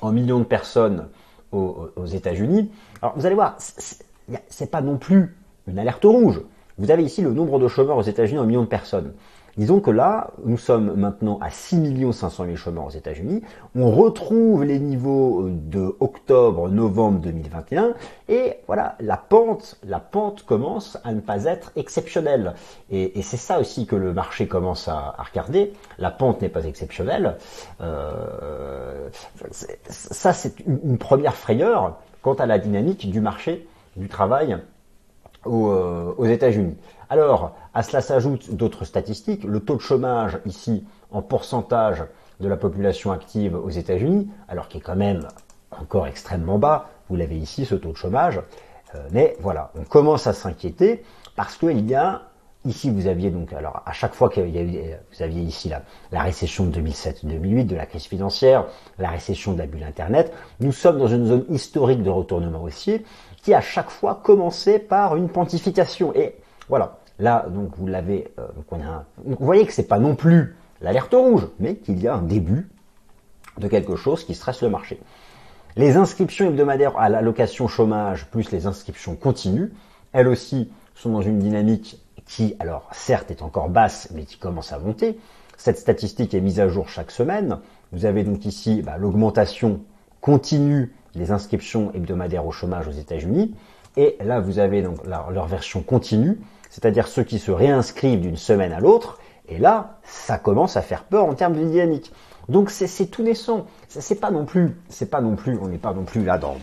en 0.00 0.12
millions 0.12 0.38
de 0.38 0.44
personnes 0.44 1.08
aux, 1.50 1.90
aux 1.96 2.06
États-Unis. 2.06 2.70
Alors 3.02 3.14
vous 3.16 3.26
allez 3.26 3.34
voir, 3.34 3.56
c'est 3.58 4.70
pas 4.70 4.80
non 4.80 4.96
plus 4.96 5.36
une 5.66 5.78
alerte 5.78 6.04
rouge. 6.04 6.40
Vous 6.78 6.90
avez 6.90 7.02
ici 7.02 7.22
le 7.22 7.32
nombre 7.32 7.58
de 7.58 7.68
chômeurs 7.68 7.96
aux 7.96 8.02
États-Unis 8.02 8.38
en 8.38 8.46
millions 8.46 8.62
de 8.62 8.68
personnes. 8.68 9.12
Disons 9.58 9.80
que 9.80 9.90
là, 9.90 10.30
nous 10.44 10.56
sommes 10.56 10.94
maintenant 10.94 11.38
à 11.42 11.50
6 11.50 12.10
500 12.12 12.44
000 12.44 12.56
chômeurs 12.56 12.86
aux 12.86 12.90
États-Unis. 12.90 13.42
On 13.76 13.90
retrouve 13.90 14.64
les 14.64 14.78
niveaux 14.78 15.46
de 15.50 15.94
octobre-novembre 16.00 17.20
2021 17.20 17.92
et 18.30 18.54
voilà, 18.66 18.96
la 19.00 19.18
pente, 19.18 19.78
la 19.84 20.00
pente 20.00 20.44
commence 20.44 20.98
à 21.04 21.12
ne 21.12 21.20
pas 21.20 21.44
être 21.44 21.70
exceptionnelle. 21.76 22.54
Et, 22.90 23.20
c'est 23.22 23.36
ça 23.36 23.60
aussi 23.60 23.86
que 23.86 23.96
le 23.96 24.14
marché 24.14 24.48
commence 24.48 24.88
à, 24.88 25.14
regarder. 25.30 25.72
La 25.98 26.10
pente 26.10 26.40
n'est 26.40 26.48
pas 26.48 26.64
exceptionnelle. 26.64 27.36
Euh, 27.82 29.08
ça, 29.88 30.32
c'est 30.32 30.60
une, 30.60 30.96
première 30.96 31.34
frayeur 31.34 31.98
quant 32.22 32.34
à 32.34 32.46
la 32.46 32.58
dynamique 32.58 33.10
du 33.10 33.20
marché 33.20 33.66
du 33.96 34.08
travail 34.08 34.56
aux, 35.44 35.68
euh, 35.68 36.14
aux 36.16 36.24
États-Unis. 36.24 36.76
Alors, 37.12 37.54
à 37.74 37.82
cela 37.82 38.00
s'ajoutent 38.00 38.54
d'autres 38.54 38.86
statistiques. 38.86 39.44
Le 39.44 39.60
taux 39.60 39.76
de 39.76 39.82
chômage 39.82 40.38
ici 40.46 40.82
en 41.10 41.20
pourcentage 41.20 42.04
de 42.40 42.48
la 42.48 42.56
population 42.56 43.12
active 43.12 43.54
aux 43.54 43.68
États-Unis, 43.68 44.30
alors 44.48 44.66
qui 44.66 44.78
est 44.78 44.80
quand 44.80 44.96
même 44.96 45.28
encore 45.78 46.06
extrêmement 46.06 46.58
bas, 46.58 46.88
vous 47.10 47.16
l'avez 47.16 47.36
ici 47.36 47.66
ce 47.66 47.74
taux 47.74 47.92
de 47.92 47.98
chômage, 47.98 48.40
euh, 48.94 49.06
mais 49.10 49.36
voilà, 49.40 49.72
on 49.78 49.84
commence 49.84 50.26
à 50.26 50.32
s'inquiéter 50.32 51.04
parce 51.36 51.58
qu'il 51.58 51.86
y 51.86 51.94
a 51.94 52.22
Ici, 52.64 52.90
vous 52.90 53.08
aviez 53.08 53.30
donc, 53.30 53.52
alors 53.52 53.82
à 53.84 53.92
chaque 53.92 54.14
fois 54.14 54.30
qu'il 54.30 54.48
y 54.48 54.56
a 54.56 54.62
eu, 54.62 54.94
vous 55.12 55.22
aviez 55.22 55.42
ici 55.42 55.68
la, 55.68 55.82
la 56.12 56.22
récession 56.22 56.64
de 56.64 56.80
2007-2008, 56.80 57.66
de 57.66 57.74
la 57.74 57.86
crise 57.86 58.04
financière, 58.04 58.66
la 59.00 59.10
récession 59.10 59.52
de 59.52 59.58
la 59.58 59.66
bulle 59.66 59.82
Internet, 59.82 60.32
nous 60.60 60.70
sommes 60.70 60.98
dans 60.98 61.08
une 61.08 61.26
zone 61.26 61.44
historique 61.48 62.04
de 62.04 62.10
retournement 62.10 62.62
haussier 62.62 63.04
qui 63.42 63.52
à 63.52 63.60
chaque 63.60 63.90
fois 63.90 64.20
commençait 64.22 64.78
par 64.78 65.16
une 65.16 65.28
pontification. 65.28 66.14
Et 66.14 66.36
voilà, 66.68 67.01
Là, 67.18 67.46
donc 67.48 67.76
vous 67.76 67.86
l'avez, 67.86 68.32
euh, 68.38 68.48
vous 69.24 69.36
voyez 69.40 69.66
que 69.66 69.72
c'est 69.72 69.88
pas 69.88 69.98
non 69.98 70.16
plus 70.16 70.56
l'alerte 70.80 71.12
rouge, 71.12 71.48
mais 71.60 71.76
qu'il 71.76 72.00
y 72.00 72.08
a 72.08 72.14
un 72.14 72.22
début 72.22 72.68
de 73.58 73.68
quelque 73.68 73.96
chose 73.96 74.24
qui 74.24 74.34
stresse 74.34 74.62
le 74.62 74.70
marché. 74.70 74.98
Les 75.76 75.96
inscriptions 75.96 76.46
hebdomadaires 76.46 76.98
à 76.98 77.08
l'allocation 77.08 77.68
chômage 77.68 78.26
plus 78.26 78.50
les 78.50 78.66
inscriptions 78.66 79.14
continues, 79.14 79.72
elles 80.12 80.28
aussi 80.28 80.70
sont 80.94 81.10
dans 81.10 81.22
une 81.22 81.38
dynamique 81.38 81.98
qui, 82.26 82.56
alors 82.58 82.88
certes 82.92 83.30
est 83.30 83.42
encore 83.42 83.68
basse, 83.68 84.10
mais 84.14 84.24
qui 84.24 84.38
commence 84.38 84.72
à 84.72 84.78
monter. 84.78 85.18
Cette 85.56 85.78
statistique 85.78 86.34
est 86.34 86.40
mise 86.40 86.60
à 86.60 86.68
jour 86.68 86.88
chaque 86.88 87.10
semaine. 87.10 87.58
Vous 87.92 88.04
avez 88.04 88.24
donc 88.24 88.44
ici 88.44 88.82
bah, 88.82 88.96
l'augmentation 88.98 89.80
continue 90.20 90.92
des 91.14 91.30
inscriptions 91.30 91.92
hebdomadaires 91.94 92.46
au 92.46 92.52
chômage 92.52 92.88
aux 92.88 92.92
États-Unis. 92.92 93.54
Et 93.96 94.16
là, 94.24 94.40
vous 94.40 94.58
avez 94.58 94.82
donc 94.82 94.98
leur 95.06 95.46
version 95.46 95.82
continue 95.82 96.38
c'est-à-dire 96.72 97.06
ceux 97.06 97.22
qui 97.22 97.38
se 97.38 97.50
réinscrivent 97.50 98.20
d'une 98.20 98.38
semaine 98.38 98.72
à 98.72 98.80
l'autre, 98.80 99.18
et 99.46 99.58
là, 99.58 99.98
ça 100.04 100.38
commence 100.38 100.78
à 100.78 100.80
faire 100.80 101.04
peur 101.04 101.26
en 101.26 101.34
termes 101.34 101.52
de 101.52 101.62
dynamique. 101.62 102.10
Donc 102.48 102.70
c'est 102.70 103.06
tout 103.10 103.22
naissant. 103.22 103.66
C'est 103.88 104.18
pas 104.18 104.30
non 104.30 104.46
plus, 104.46 104.74
c'est 104.88 105.10
pas 105.10 105.20
non 105.20 105.36
plus, 105.36 105.58
on 105.60 105.68
n'est 105.68 105.76
pas 105.76 105.92
non 105.92 106.04
plus 106.04 106.24
là 106.24 106.38
dans, 106.38 106.56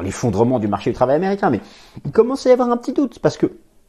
l'effondrement 0.00 0.60
du 0.60 0.68
marché 0.68 0.90
du 0.90 0.94
travail 0.94 1.16
américain, 1.16 1.50
mais 1.50 1.60
il 2.04 2.12
commence 2.12 2.46
à 2.46 2.50
y 2.50 2.52
avoir 2.52 2.70
un 2.70 2.76
petit 2.76 2.92
doute 2.92 3.18
parce 3.18 3.36
que, 3.36 3.46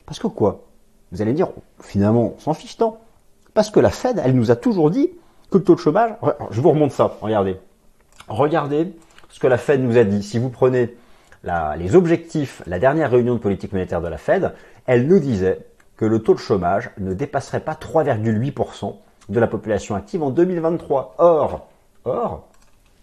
parce 0.07 0.17
que 0.17 0.25
quoi? 0.25 0.63
Vous 1.11 1.21
allez 1.21 1.33
dire, 1.33 1.49
finalement, 1.79 2.33
on 2.35 2.39
s'en 2.39 2.55
fiche 2.55 2.77
tant. 2.77 2.97
Parce 3.53 3.69
que 3.69 3.79
la 3.79 3.91
Fed, 3.91 4.19
elle 4.25 4.35
nous 4.35 4.49
a 4.49 4.55
toujours 4.55 4.89
dit 4.89 5.11
que 5.51 5.59
le 5.59 5.63
taux 5.63 5.75
de 5.75 5.79
chômage, 5.79 6.15
je 6.49 6.59
vous 6.59 6.71
remonte 6.71 6.91
ça, 6.91 7.17
regardez. 7.21 7.57
Regardez 8.27 8.93
ce 9.29 9.39
que 9.39 9.47
la 9.47 9.59
Fed 9.59 9.81
nous 9.83 9.95
a 9.95 10.03
dit. 10.03 10.23
Si 10.23 10.39
vous 10.39 10.49
prenez 10.49 10.97
les 11.43 11.95
objectifs, 11.95 12.61
la 12.65 12.79
dernière 12.79 13.11
réunion 13.11 13.35
de 13.35 13.39
politique 13.39 13.73
monétaire 13.73 14.01
de 14.01 14.07
la 14.07 14.17
Fed, 14.17 14.53
elle 14.85 15.07
nous 15.07 15.19
disait 15.19 15.59
que 15.95 16.05
le 16.05 16.19
taux 16.19 16.33
de 16.33 16.39
chômage 16.39 16.91
ne 16.97 17.13
dépasserait 17.13 17.59
pas 17.59 17.73
3,8% 17.73 18.95
de 19.29 19.39
la 19.39 19.47
population 19.47 19.95
active 19.95 20.23
en 20.23 20.29
2023. 20.29 21.15
Or, 21.17 21.67
or, 22.05 22.47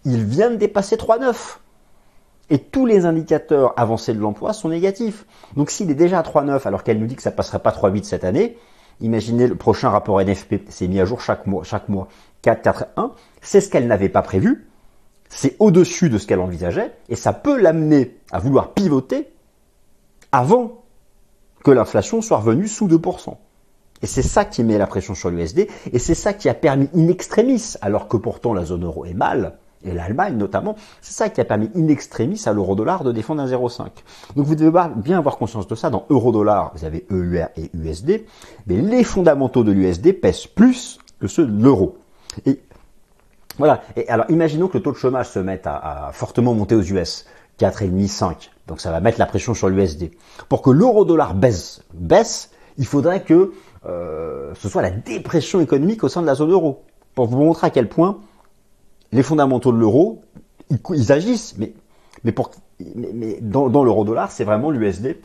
il 0.05 0.23
vient 0.23 0.49
de 0.49 0.55
dépasser 0.55 0.95
3,9%. 0.95 1.57
Et 2.51 2.59
tous 2.59 2.85
les 2.85 3.05
indicateurs 3.05 3.73
avancés 3.75 4.13
de 4.13 4.19
l'emploi 4.19 4.53
sont 4.53 4.69
négatifs. 4.69 5.25
Donc 5.55 5.71
s'il 5.71 5.89
est 5.89 5.95
déjà 5.95 6.19
à 6.19 6.21
3,9 6.21 6.67
alors 6.67 6.83
qu'elle 6.83 6.99
nous 6.99 7.07
dit 7.07 7.15
que 7.15 7.23
ça 7.23 7.31
passerait 7.31 7.59
pas 7.59 7.71
3,8 7.71 8.03
cette 8.03 8.23
année, 8.23 8.57
imaginez 9.01 9.47
le 9.47 9.55
prochain 9.55 9.89
rapport 9.89 10.21
NFP, 10.21 10.61
c'est 10.69 10.87
mis 10.87 10.99
à 10.99 11.05
jour 11.05 11.21
chaque 11.21 11.47
mois, 11.47 11.63
chaque 11.63 11.89
mois 11.89 12.07
4, 12.43 12.61
4, 12.61 12.85
1, 12.97 13.11
c'est 13.41 13.61
ce 13.61 13.69
qu'elle 13.71 13.87
n'avait 13.87 14.09
pas 14.09 14.21
prévu, 14.21 14.67
c'est 15.29 15.55
au-dessus 15.59 16.09
de 16.09 16.17
ce 16.17 16.27
qu'elle 16.27 16.39
envisageait, 16.39 16.93
et 17.09 17.15
ça 17.15 17.33
peut 17.33 17.59
l'amener 17.59 18.17
à 18.31 18.39
vouloir 18.39 18.73
pivoter 18.73 19.27
avant 20.31 20.83
que 21.63 21.71
l'inflation 21.71 22.21
soit 22.21 22.37
revenue 22.37 22.67
sous 22.67 22.87
2%. 22.87 23.35
Et 24.01 24.07
c'est 24.07 24.21
ça 24.21 24.45
qui 24.45 24.63
met 24.63 24.77
la 24.77 24.87
pression 24.87 25.15
sur 25.15 25.29
l'USD, 25.29 25.67
et 25.91 25.99
c'est 25.99 26.15
ça 26.15 26.33
qui 26.33 26.49
a 26.49 26.53
permis 26.53 26.89
in 26.95 27.07
extremis, 27.07 27.75
alors 27.81 28.07
que 28.07 28.17
pourtant 28.17 28.53
la 28.53 28.65
zone 28.65 28.83
euro 28.83 29.05
est 29.05 29.13
mal, 29.13 29.57
et 29.83 29.93
l'Allemagne 29.93 30.35
notamment, 30.35 30.75
c'est 31.01 31.13
ça 31.13 31.29
qui 31.29 31.39
a 31.41 31.45
permis 31.45 31.69
in 31.75 31.87
extremis 31.87 32.41
à 32.45 32.53
l'euro-dollar 32.53 33.03
de 33.03 33.11
défendre 33.11 33.41
un 33.41 33.47
0,5. 33.47 33.87
Donc 34.35 34.45
vous 34.45 34.55
devez 34.55 34.71
bien 34.95 35.17
avoir 35.17 35.37
conscience 35.37 35.67
de 35.67 35.75
ça. 35.75 35.89
Dans 35.89 36.05
euro-dollar, 36.09 36.71
vous 36.75 36.85
avez 36.85 37.05
EUR 37.11 37.49
et 37.55 37.69
USD, 37.73 38.25
mais 38.67 38.81
les 38.81 39.03
fondamentaux 39.03 39.63
de 39.63 39.71
l'USD 39.71 40.13
pèsent 40.13 40.47
plus 40.47 40.97
que 41.19 41.27
ceux 41.27 41.45
de 41.45 41.63
l'euro. 41.63 41.97
Voilà. 43.57 43.81
Et 43.95 44.07
alors 44.09 44.25
imaginons 44.29 44.67
que 44.67 44.77
le 44.77 44.83
taux 44.83 44.91
de 44.91 44.97
chômage 44.97 45.29
se 45.29 45.39
mette 45.39 45.67
à, 45.67 46.09
fortement 46.13 46.53
monter 46.53 46.75
aux 46.75 46.81
US, 46.81 47.25
4,5, 47.59 48.07
5. 48.07 48.51
Donc 48.67 48.81
ça 48.81 48.91
va 48.91 48.99
mettre 48.99 49.19
la 49.19 49.25
pression 49.25 49.53
sur 49.53 49.69
l'USD. 49.69 50.11
Pour 50.49 50.61
que 50.61 50.69
l'euro-dollar 50.69 51.35
baisse, 51.35 51.83
baisse, 51.93 52.51
il 52.77 52.85
faudrait 52.85 53.23
que 53.23 53.53
euh, 53.85 54.53
ce 54.55 54.67
soit 54.67 54.81
la 54.81 54.91
dépression 54.91 55.61
économique 55.61 56.03
au 56.03 56.09
sein 56.09 56.21
de 56.21 56.27
la 56.27 56.35
zone 56.35 56.51
euro. 56.51 56.83
Pour 57.13 57.27
vous 57.27 57.37
montrer 57.37 57.67
à 57.67 57.69
quel 57.69 57.87
point 57.87 58.19
les 59.11 59.23
fondamentaux 59.23 59.71
de 59.71 59.77
l'euro, 59.77 60.21
ils, 60.69 61.11
agissent, 61.11 61.55
mais, 61.57 61.73
mais, 62.23 62.31
pour, 62.31 62.51
mais, 62.95 63.37
dans, 63.39 63.83
l'euro-dollar, 63.83 64.31
c'est 64.31 64.43
vraiment 64.43 64.71
l'USD 64.71 65.17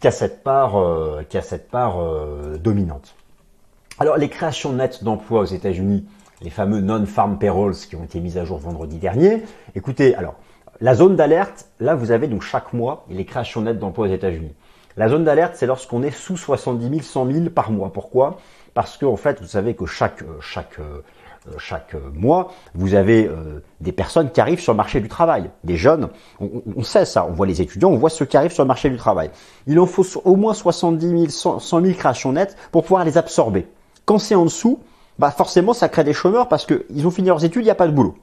qui 0.00 0.06
a 0.06 0.10
cette 0.10 0.44
part, 0.44 0.76
euh, 0.76 1.22
qui 1.28 1.38
a 1.38 1.42
cette 1.42 1.70
part 1.70 1.98
euh, 2.00 2.58
dominante. 2.58 3.16
Alors 3.98 4.18
les 4.18 4.28
créations 4.28 4.72
nettes 4.72 5.02
d'emplois 5.02 5.40
aux 5.40 5.46
États-Unis, 5.46 6.04
les 6.42 6.50
fameux 6.50 6.80
non-farm 6.80 7.38
payrolls 7.38 7.74
qui 7.74 7.96
ont 7.96 8.04
été 8.04 8.20
mises 8.20 8.38
à 8.38 8.44
jour 8.44 8.58
vendredi 8.58 8.98
dernier. 8.98 9.42
Écoutez, 9.74 10.14
alors 10.14 10.34
la 10.80 10.94
zone 10.94 11.16
d'alerte, 11.16 11.68
là 11.80 11.94
vous 11.94 12.10
avez 12.10 12.28
donc 12.28 12.42
chaque 12.42 12.72
mois 12.72 13.04
les 13.08 13.24
créations 13.24 13.62
nettes 13.62 13.78
d'emplois 13.78 14.06
aux 14.06 14.12
États-Unis. 14.12 14.54
La 14.96 15.08
zone 15.08 15.24
d'alerte, 15.24 15.54
c'est 15.56 15.66
lorsqu'on 15.66 16.02
est 16.02 16.10
sous 16.10 16.36
70 16.36 16.88
000, 16.88 17.02
100 17.02 17.32
000 17.32 17.50
par 17.50 17.70
mois. 17.70 17.92
Pourquoi? 17.92 18.38
Parce 18.74 18.96
que 18.96 19.04
en 19.04 19.16
fait, 19.16 19.40
vous 19.40 19.46
savez 19.46 19.74
que 19.74 19.86
chaque 19.86 20.24
chaque 20.40 20.78
euh, 20.78 21.02
chaque 21.58 21.94
mois, 22.14 22.52
vous 22.74 22.94
avez 22.94 23.26
euh, 23.26 23.62
des 23.80 23.92
personnes 23.92 24.30
qui 24.30 24.40
arrivent 24.40 24.60
sur 24.60 24.72
le 24.72 24.76
marché 24.76 25.00
du 25.00 25.08
travail, 25.08 25.50
des 25.64 25.76
jeunes. 25.76 26.08
On, 26.40 26.82
sait 26.82 27.04
ça, 27.04 27.24
on 27.26 27.32
voit 27.32 27.46
les 27.46 27.62
étudiants, 27.62 27.90
on 27.90 27.96
voit 27.98 28.10
ceux 28.10 28.24
qui 28.24 28.36
arrivent 28.36 28.52
sur 28.52 28.64
le 28.64 28.68
marché 28.68 28.90
du 28.90 28.96
travail. 28.96 29.30
Il 29.66 29.78
en 29.78 29.86
faut 29.86 30.04
au 30.24 30.36
moins 30.36 30.54
70 30.54 31.08
000, 31.08 31.60
100 31.60 31.60
000 31.60 31.94
créations 31.94 32.32
nettes 32.32 32.56
pour 32.72 32.82
pouvoir 32.82 33.04
les 33.04 33.16
absorber. 33.16 33.68
Quand 34.04 34.18
c'est 34.18 34.34
en 34.34 34.44
dessous, 34.44 34.80
bah 35.18 35.30
forcément 35.30 35.72
ça 35.72 35.88
crée 35.88 36.04
des 36.04 36.12
chômeurs 36.12 36.48
parce 36.48 36.66
qu'ils 36.66 37.06
ont 37.06 37.10
fini 37.10 37.28
leurs 37.28 37.44
études, 37.44 37.62
il 37.62 37.66
n'y 37.66 37.70
a 37.70 37.76
pas 37.76 37.86
de 37.86 37.92
boulot. 37.92 38.16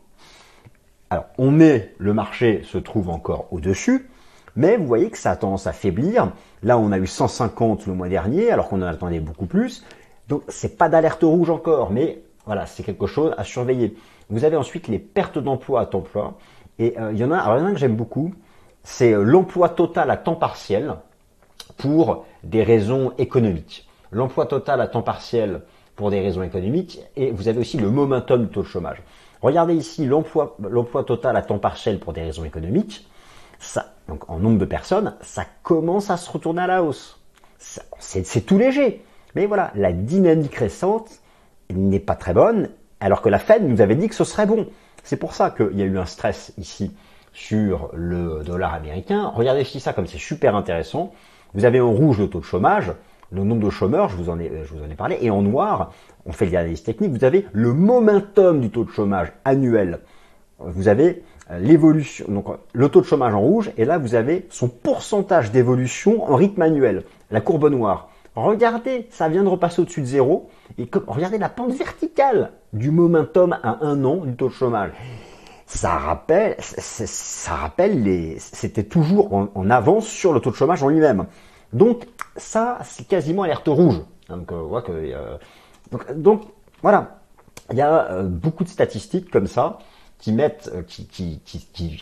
Alors 1.09 1.25
on 1.38 1.51
met, 1.51 1.93
le 1.97 2.13
marché 2.13 2.62
se 2.63 2.77
trouve 2.77 3.09
encore 3.09 3.47
au-dessus, 3.51 4.09
mais 4.55 4.77
vous 4.77 4.85
voyez 4.85 5.09
que 5.09 5.18
ça 5.18 5.31
a 5.31 5.35
tendance 5.35 5.68
à 5.68 5.74
faiblir. 5.74 6.31
Là 6.63 6.77
on 6.77 6.91
a 6.91 6.98
eu 6.98 7.07
150 7.07 7.87
le 7.87 7.94
mois 7.94 8.09
dernier, 8.09 8.51
alors 8.51 8.70
qu'on 8.70 8.81
en 8.81 8.87
attendait 8.87 9.20
beaucoup 9.20 9.46
plus. 9.46 9.85
Donc 10.27 10.44
c'est 10.48 10.77
pas 10.77 10.89
d'alerte 10.89 11.24
rouge 11.24 11.50
encore, 11.50 11.91
mais 11.91 12.24
voilà, 12.46 12.65
c'est 12.65 12.83
quelque 12.83 13.07
chose 13.07 13.33
à 13.37 13.44
surveiller. 13.44 13.96
Vous 14.29 14.44
avez 14.44 14.55
ensuite 14.55 14.87
les 14.87 15.00
pertes 15.00 15.37
d'emploi 15.37 15.81
à 15.81 15.85
temps 15.85 16.01
plein. 16.01 16.33
Et 16.79 16.96
euh, 17.00 17.11
il 17.13 17.20
y 17.20 17.24
en 17.24 17.31
a, 17.31 17.37
un 17.37 17.74
que 17.74 17.79
j'aime 17.79 17.96
beaucoup, 17.96 18.33
c'est 18.83 19.13
euh, 19.13 19.24
l'emploi 19.24 19.70
total 19.70 20.09
à 20.09 20.18
temps 20.18 20.35
partiel 20.35 20.96
pour 21.77 22.25
des 22.44 22.63
raisons 22.63 23.13
économiques. 23.18 23.87
L'emploi 24.11 24.46
total 24.46 24.81
à 24.81 24.87
temps 24.87 25.01
partiel 25.01 25.61
pour 25.96 26.12
des 26.12 26.22
raisons 26.22 26.44
économiques 26.44 27.00
et 27.16 27.32
vous 27.32 27.48
avez 27.48 27.60
aussi 27.60 27.77
le 27.77 27.90
momentum 27.90 28.46
du 28.46 28.51
taux 28.51 28.64
de 28.64 28.68
chômage. 28.68 29.01
Regardez 29.42 29.75
ici 29.75 30.06
l'emploi, 30.06 30.56
total 31.06 31.36
à 31.36 31.42
temps 31.42 31.60
partiel 31.60 32.00
pour 32.00 32.14
des 32.14 32.22
raisons 32.22 32.46
économiques. 32.46 33.08
Ça, 33.60 33.94
donc 34.08 34.29
en 34.29 34.40
nombre 34.40 34.58
de 34.58 34.66
personnes, 34.66 35.16
ça 35.22 35.46
commence 35.64 36.10
à 36.10 36.18
se 36.18 36.32
retourner 36.32 36.62
à 36.62 36.68
la 36.68 36.84
hausse. 36.84 37.20
C'est 38.00 38.46
tout 38.46 38.58
léger. 38.58 39.03
Mais 39.36 39.46
voilà, 39.46 39.72
la 39.75 39.92
dynamique 39.92 40.56
récente, 40.56 41.10
n'est 41.72 42.00
pas 42.00 42.16
très 42.16 42.34
bonne, 42.34 42.70
alors 43.00 43.22
que 43.22 43.29
la 43.29 43.40
Fed 43.40 43.68
nous 43.68 43.82
avait 43.82 43.96
dit 43.96 44.08
que 44.08 44.16
ce 44.16 44.24
serait 44.24 44.46
bon. 44.46 44.68
C'est 45.03 45.18
pour 45.18 45.34
ça 45.34 45.50
qu'il 45.50 45.77
y 45.77 45.82
a 45.82 45.86
eu 45.86 45.98
un 45.98 46.06
stress 46.06 46.53
ici 46.58 46.92
sur 47.34 47.90
le 47.94 48.44
dollar 48.44 48.74
américain. 48.74 49.32
Regardez 49.36 49.62
ici 49.62 49.79
ça 49.79 49.94
comme 49.94 50.08
c'est 50.08 50.20
super 50.20 50.56
intéressant. 50.56 51.14
Vous 51.53 51.66
avez 51.66 51.82
en 51.82 51.92
rouge 51.92 52.20
le 52.20 52.29
taux 52.29 52.40
de 52.40 52.46
chômage, 52.46 52.92
le 53.33 53.43
nombre 53.43 53.65
de 53.65 53.69
chômeurs, 53.69 54.09
je 54.09 54.15
vous 54.15 54.29
en 54.29 54.39
ai, 54.39 54.51
je 54.63 54.74
vous 54.74 54.83
en 54.83 54.89
ai 54.89 54.96
parlé, 54.96 55.17
et 55.22 55.29
en 55.29 55.41
noir, 55.41 55.91
on 56.25 56.31
fait 56.31 56.46
l'analyse 56.46 56.83
technique, 56.83 57.11
vous 57.11 57.25
avez 57.25 57.46
le 57.51 57.74
momentum 57.74 58.61
du 58.61 58.69
taux 58.69 58.83
de 58.83 58.91
chômage 58.91 59.33
annuel. 59.43 60.00
Vous 60.59 60.87
avez 60.87 61.24
l'évolution, 61.59 62.25
donc 62.29 62.46
le 62.72 62.89
taux 62.89 63.01
de 63.01 63.05
chômage 63.05 63.33
en 63.33 63.41
rouge, 63.41 63.72
et 63.77 63.85
là 63.85 63.98
vous 63.98 64.15
avez 64.15 64.46
son 64.50 64.69
pourcentage 64.69 65.51
d'évolution 65.51 66.24
en 66.31 66.35
rythme 66.35 66.61
annuel, 66.61 67.03
la 67.31 67.41
courbe 67.41 67.69
noire. 67.69 68.09
Regardez, 68.35 69.07
ça 69.11 69.29
vient 69.29 69.43
de 69.43 69.48
repasser 69.48 69.81
au-dessus 69.81 70.01
de 70.01 70.07
zéro. 70.07 70.50
Et 70.77 70.89
regardez 71.07 71.37
la 71.37 71.50
pente 71.50 71.74
verticale 71.74 72.51
du 72.72 72.89
momentum 72.89 73.53
à 73.61 73.85
un 73.85 74.03
an 74.05 74.17
du 74.25 74.35
taux 74.35 74.48
de 74.48 74.53
chômage. 74.53 74.91
Ça 75.67 75.91
rappelle, 75.91 76.55
ça 76.59 77.55
rappelle 77.55 78.03
les, 78.03 78.37
c'était 78.39 78.83
toujours 78.83 79.33
en, 79.33 79.69
avance 79.69 80.07
sur 80.07 80.33
le 80.33 80.39
taux 80.39 80.51
de 80.51 80.55
chômage 80.55 80.83
en 80.83 80.89
lui-même. 80.89 81.25
Donc 81.74 82.05
ça, 82.38 82.79
c'est 82.83 83.07
quasiment 83.07 83.44
alerte 83.44 83.68
rouge. 83.68 84.01
Donc, 84.29 84.51
euh, 84.51 85.38
euh, 85.90 86.36
voilà, 86.81 87.20
il 87.72 87.77
y 87.77 87.81
a 87.81 88.12
euh, 88.12 88.24
beaucoup 88.24 88.64
de 88.64 88.70
statistiques 88.70 89.29
comme 89.29 89.48
ça 89.48 89.79
qui 90.20 90.31
nous 90.31 90.42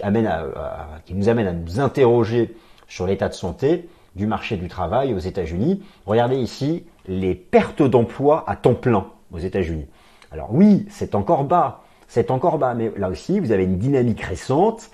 amènent 0.04 0.28
à 0.28 1.54
nous 1.54 1.80
interroger 1.80 2.56
sur 2.88 3.08
l'état 3.08 3.30
de 3.30 3.34
santé 3.34 3.90
du 4.16 4.28
marché 4.28 4.58
du 4.58 4.68
travail 4.68 5.14
aux 5.14 5.20
États-Unis. 5.20 5.82
Regardez 6.06 6.36
ici 6.36 6.86
les 7.08 7.34
pertes 7.34 7.82
d'emplois 7.82 8.44
à 8.48 8.56
temps 8.56 8.76
plein 8.76 9.08
aux 9.32 9.40
États-Unis. 9.40 9.88
Alors 10.32 10.54
oui, 10.54 10.86
c'est 10.90 11.16
encore 11.16 11.46
bas, 11.46 11.82
c'est 12.08 12.30
encore 12.30 12.60
bas, 12.60 12.76
mais 12.76 12.92
là 12.98 13.10
aussi, 13.10 13.40
vous 13.40 13.52
avez 13.52 13.64
une 13.64 13.80
dynamique 13.80 14.22
récente 14.22 14.92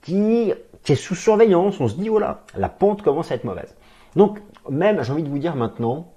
qui, 0.00 0.52
qui 0.82 0.92
est 0.92 0.96
sous 0.96 1.14
surveillance. 1.14 1.78
On 1.80 1.88
se 1.88 1.96
dit, 1.96 2.08
voilà, 2.08 2.44
la 2.56 2.68
pente 2.70 3.02
commence 3.02 3.30
à 3.32 3.34
être 3.34 3.44
mauvaise. 3.44 3.74
Donc, 4.16 4.40
même, 4.70 5.02
j'ai 5.02 5.12
envie 5.12 5.22
de 5.22 5.28
vous 5.28 5.38
dire 5.38 5.56
maintenant 5.56 6.12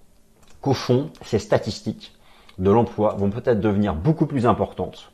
qu'au 0.62 0.74
fond, 0.74 1.10
ces 1.24 1.40
statistiques 1.40 2.14
de 2.58 2.72
l'emploi 2.72 3.16
vont 3.16 3.30
peut-être 3.30 3.60
devenir 3.60 3.96
beaucoup 3.96 4.26
plus 4.26 4.46
importantes 4.46 5.12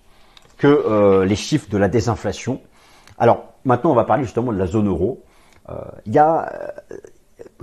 que 0.57 0.67
euh, 0.67 1.25
les 1.25 1.35
chiffres 1.35 1.69
de 1.69 1.77
la 1.77 1.87
désinflation. 1.87 2.61
Alors, 3.17 3.45
maintenant, 3.65 3.91
on 3.91 3.95
va 3.95 4.03
parler 4.03 4.23
justement 4.23 4.51
de 4.51 4.57
la 4.57 4.67
zone 4.67 4.87
euro. 4.87 5.23
Euh, 5.69 5.75
il 6.05 6.13
y 6.13 6.19
a, 6.19 6.73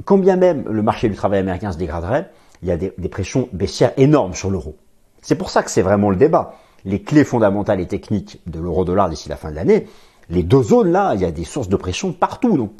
quand 0.05 0.19
bien 0.19 0.37
même 0.37 0.65
le 0.69 0.83
marché 0.83 1.09
du 1.09 1.15
travail 1.15 1.41
américain 1.41 1.73
se 1.73 1.79
dégraderait, 1.79 2.31
il 2.63 2.69
y 2.69 2.73
a 2.73 2.77
des, 2.77 2.91
pressions 3.09 3.49
baissières 3.53 3.93
énormes 3.97 4.35
sur 4.35 4.51
l'euro. 4.51 4.77
C'est 5.23 5.37
pour 5.37 5.51
ça 5.51 5.63
que 5.63 5.71
c'est 5.71 5.83
vraiment 5.83 6.11
le 6.11 6.17
débat. 6.17 6.55
Les 6.85 7.03
clés 7.03 7.25
fondamentales 7.25 7.81
et 7.81 7.87
techniques 7.87 8.41
de 8.47 8.59
l'euro-dollar 8.59 9.09
d'ici 9.09 9.29
la 9.29 9.37
fin 9.37 9.51
de 9.51 9.57
l'année, 9.57 9.87
les 10.31 10.43
deux 10.43 10.63
zones 10.63 10.91
là, 10.91 11.15
il 11.15 11.21
y 11.21 11.25
a 11.25 11.31
des 11.31 11.45
sources 11.45 11.69
de 11.69 11.77
pression 11.77 12.13
partout. 12.13 12.57
Donc 12.57 12.73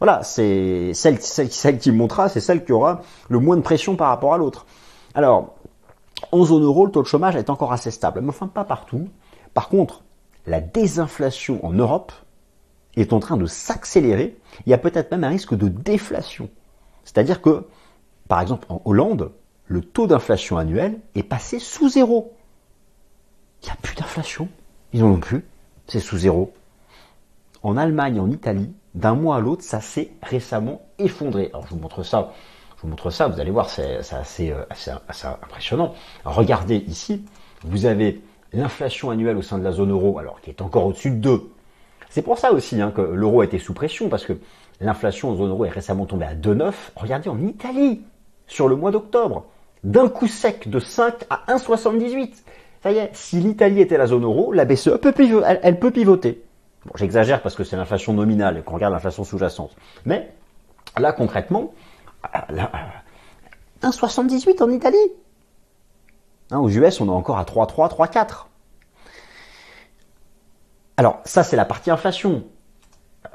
voilà, 0.00 0.22
c'est 0.22 0.92
celle, 0.94 1.18
qui 1.78 1.92
montera, 1.92 2.28
c'est 2.28 2.40
celle 2.40 2.64
qui 2.64 2.72
aura 2.72 3.02
le 3.28 3.38
moins 3.38 3.56
de 3.56 3.62
pression 3.62 3.96
par 3.96 4.08
rapport 4.08 4.34
à 4.34 4.38
l'autre. 4.38 4.66
Alors, 5.14 5.54
en 6.32 6.44
zone 6.44 6.64
euro, 6.64 6.86
le 6.86 6.92
taux 6.92 7.02
de 7.02 7.06
chômage 7.06 7.36
est 7.36 7.50
encore 7.50 7.72
assez 7.72 7.90
stable, 7.90 8.20
mais 8.22 8.30
enfin 8.30 8.48
pas 8.48 8.64
partout. 8.64 9.08
Par 9.54 9.68
contre, 9.68 10.02
la 10.46 10.60
désinflation 10.60 11.64
en 11.64 11.72
Europe, 11.72 12.12
est 12.96 13.12
en 13.12 13.20
train 13.20 13.36
de 13.36 13.46
s'accélérer, 13.46 14.36
il 14.66 14.70
y 14.70 14.74
a 14.74 14.78
peut-être 14.78 15.10
même 15.10 15.24
un 15.24 15.28
risque 15.28 15.54
de 15.54 15.68
déflation. 15.68 16.48
C'est-à-dire 17.04 17.40
que, 17.40 17.66
par 18.28 18.40
exemple, 18.40 18.66
en 18.68 18.82
Hollande, 18.84 19.32
le 19.66 19.82
taux 19.82 20.06
d'inflation 20.06 20.58
annuel 20.58 21.00
est 21.14 21.22
passé 21.22 21.58
sous 21.58 21.88
zéro. 21.88 22.34
Il 23.62 23.66
n'y 23.66 23.72
a 23.72 23.76
plus 23.80 23.94
d'inflation. 23.94 24.48
Ils 24.92 25.00
n'en 25.00 25.12
ont 25.12 25.20
plus. 25.20 25.44
C'est 25.86 26.00
sous 26.00 26.18
zéro. 26.18 26.52
En 27.62 27.76
Allemagne, 27.76 28.18
en 28.20 28.30
Italie, 28.30 28.72
d'un 28.94 29.14
mois 29.14 29.36
à 29.36 29.40
l'autre, 29.40 29.62
ça 29.62 29.80
s'est 29.80 30.10
récemment 30.22 30.82
effondré. 30.98 31.50
Alors 31.52 31.66
je 31.66 31.74
vous 31.74 31.80
montre 31.80 32.02
ça. 32.02 32.32
Je 32.76 32.82
vous 32.82 32.88
montre 32.88 33.10
ça, 33.10 33.28
vous 33.28 33.38
allez 33.38 33.50
voir, 33.50 33.68
c'est 33.68 33.98
assez, 34.14 34.50
euh, 34.50 34.64
assez, 34.70 34.90
assez, 35.06 35.26
impressionnant. 35.26 35.94
regardez 36.24 36.76
ici, 36.76 37.26
vous 37.62 37.84
avez 37.84 38.22
l'inflation 38.54 39.10
annuelle 39.10 39.36
au 39.36 39.42
sein 39.42 39.58
de 39.58 39.64
la 39.64 39.72
zone 39.72 39.90
euro, 39.90 40.18
alors 40.18 40.40
qui 40.40 40.48
est 40.48 40.62
encore 40.62 40.86
au-dessus 40.86 41.10
de 41.10 41.16
2. 41.16 41.42
C'est 42.08 42.22
pour 42.22 42.38
ça 42.38 42.52
aussi 42.52 42.80
hein, 42.80 42.90
que 42.90 43.02
l'euro 43.02 43.42
a 43.42 43.44
été 43.44 43.58
sous 43.58 43.74
pression, 43.74 44.08
parce 44.08 44.24
que 44.24 44.32
l'inflation 44.80 45.30
en 45.30 45.36
zone 45.36 45.50
euro 45.50 45.66
est 45.66 45.70
récemment 45.70 46.06
tombée 46.06 46.24
à 46.24 46.34
2,9. 46.34 46.72
Regardez 46.96 47.28
en 47.28 47.40
Italie, 47.42 48.00
sur 48.46 48.66
le 48.66 48.76
mois 48.76 48.90
d'octobre, 48.90 49.44
d'un 49.84 50.08
coup 50.08 50.26
sec 50.26 50.68
de 50.68 50.80
5 50.80 51.26
à 51.28 51.44
1,78. 51.48 52.32
Ça 52.82 52.92
y 52.92 52.96
est, 52.96 53.10
si 53.12 53.36
l'Italie 53.40 53.80
était 53.82 53.98
la 53.98 54.06
zone 54.06 54.24
euro, 54.24 54.52
la 54.52 54.64
BCE 54.64 54.98
elle 55.62 55.78
peut 55.78 55.90
pivoter. 55.90 56.42
Bon, 56.86 56.92
j'exagère 56.94 57.42
parce 57.42 57.54
que 57.54 57.64
c'est 57.64 57.76
l'inflation 57.76 58.12
nominale 58.12 58.58
et 58.58 58.62
qu'on 58.62 58.74
regarde 58.74 58.92
l'inflation 58.92 59.24
sous-jacente. 59.24 59.76
Mais 60.06 60.32
là, 60.98 61.12
concrètement, 61.12 61.72
1,78 63.82 64.62
en 64.62 64.70
Italie. 64.70 64.96
Hein, 66.50 66.58
aux 66.58 66.68
US, 66.68 67.00
on 67.00 67.06
est 67.06 67.10
encore 67.10 67.38
à 67.38 67.44
3,3, 67.44 67.90
3,4. 67.90 68.46
Alors, 70.96 71.20
ça, 71.24 71.42
c'est 71.42 71.56
la 71.56 71.64
partie 71.64 71.90
inflation. 71.90 72.44
Euh, 73.24 73.28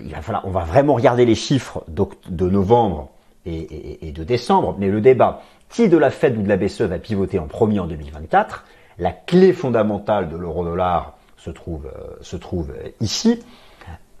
il 0.00 0.12
va 0.12 0.22
falloir, 0.22 0.46
on 0.46 0.50
va 0.50 0.64
vraiment 0.64 0.94
regarder 0.94 1.26
les 1.26 1.34
chiffres 1.34 1.84
de 1.88 2.48
novembre 2.48 3.10
et, 3.46 4.12
de 4.12 4.24
décembre. 4.24 4.76
Mais 4.78 4.88
le 4.88 5.00
débat, 5.00 5.42
qui 5.68 5.88
de 5.88 5.98
la 5.98 6.10
Fed 6.10 6.38
ou 6.38 6.42
de 6.42 6.48
la 6.48 6.56
BCE 6.56 6.82
va 6.82 6.98
pivoter 6.98 7.38
en 7.38 7.46
premier 7.46 7.80
en 7.80 7.86
2024 7.86 8.64
La 8.98 9.12
clé 9.12 9.52
fondamentale 9.52 10.28
de 10.28 10.36
l'euro-dollar 10.36 11.18
se 11.44 11.50
trouve, 11.50 11.86
euh, 11.86 12.16
se 12.22 12.36
trouve 12.36 12.72
ici. 13.00 13.42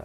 Euh, 0.00 0.04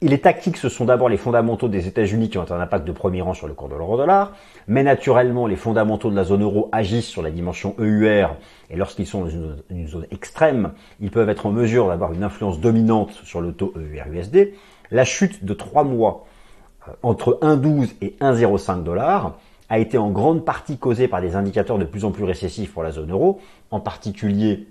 les 0.00 0.20
tactiques, 0.20 0.56
ce 0.56 0.68
sont 0.68 0.84
d'abord 0.84 1.08
les 1.08 1.16
fondamentaux 1.16 1.66
des 1.66 1.88
États-Unis 1.88 2.30
qui 2.30 2.38
ont 2.38 2.50
un 2.52 2.60
impact 2.60 2.86
de 2.86 2.92
premier 2.92 3.20
rang 3.20 3.34
sur 3.34 3.48
le 3.48 3.54
cours 3.54 3.68
de 3.68 3.74
l'euro-dollar, 3.74 4.32
mais 4.68 4.84
naturellement, 4.84 5.48
les 5.48 5.56
fondamentaux 5.56 6.10
de 6.10 6.14
la 6.14 6.22
zone 6.22 6.42
euro 6.42 6.68
agissent 6.70 7.08
sur 7.08 7.22
la 7.22 7.32
dimension 7.32 7.74
EUR, 7.80 8.36
et 8.70 8.76
lorsqu'ils 8.76 9.06
sont 9.06 9.22
dans 9.22 9.30
une, 9.70 9.88
zone 9.88 10.06
extrême, 10.12 10.72
ils 11.00 11.10
peuvent 11.10 11.28
être 11.28 11.46
en 11.46 11.50
mesure 11.50 11.88
d'avoir 11.88 12.12
une 12.12 12.22
influence 12.22 12.60
dominante 12.60 13.10
sur 13.24 13.40
le 13.40 13.52
taux 13.52 13.72
EUR-USD. 13.76 14.52
La 14.92 15.04
chute 15.04 15.44
de 15.44 15.54
trois 15.54 15.82
mois 15.82 16.26
euh, 16.86 16.92
entre 17.02 17.40
1,12 17.42 17.94
et 18.02 18.14
1,05 18.20 18.84
dollars 18.84 19.36
a 19.68 19.78
été 19.78 19.98
en 19.98 20.10
grande 20.10 20.44
partie 20.44 20.76
causée 20.76 21.08
par 21.08 21.22
des 21.22 21.34
indicateurs 21.34 21.78
de 21.78 21.84
plus 21.84 22.04
en 22.04 22.12
plus 22.12 22.24
récessifs 22.24 22.72
pour 22.72 22.84
la 22.84 22.92
zone 22.92 23.10
euro, 23.10 23.40
en 23.70 23.80
particulier 23.80 24.68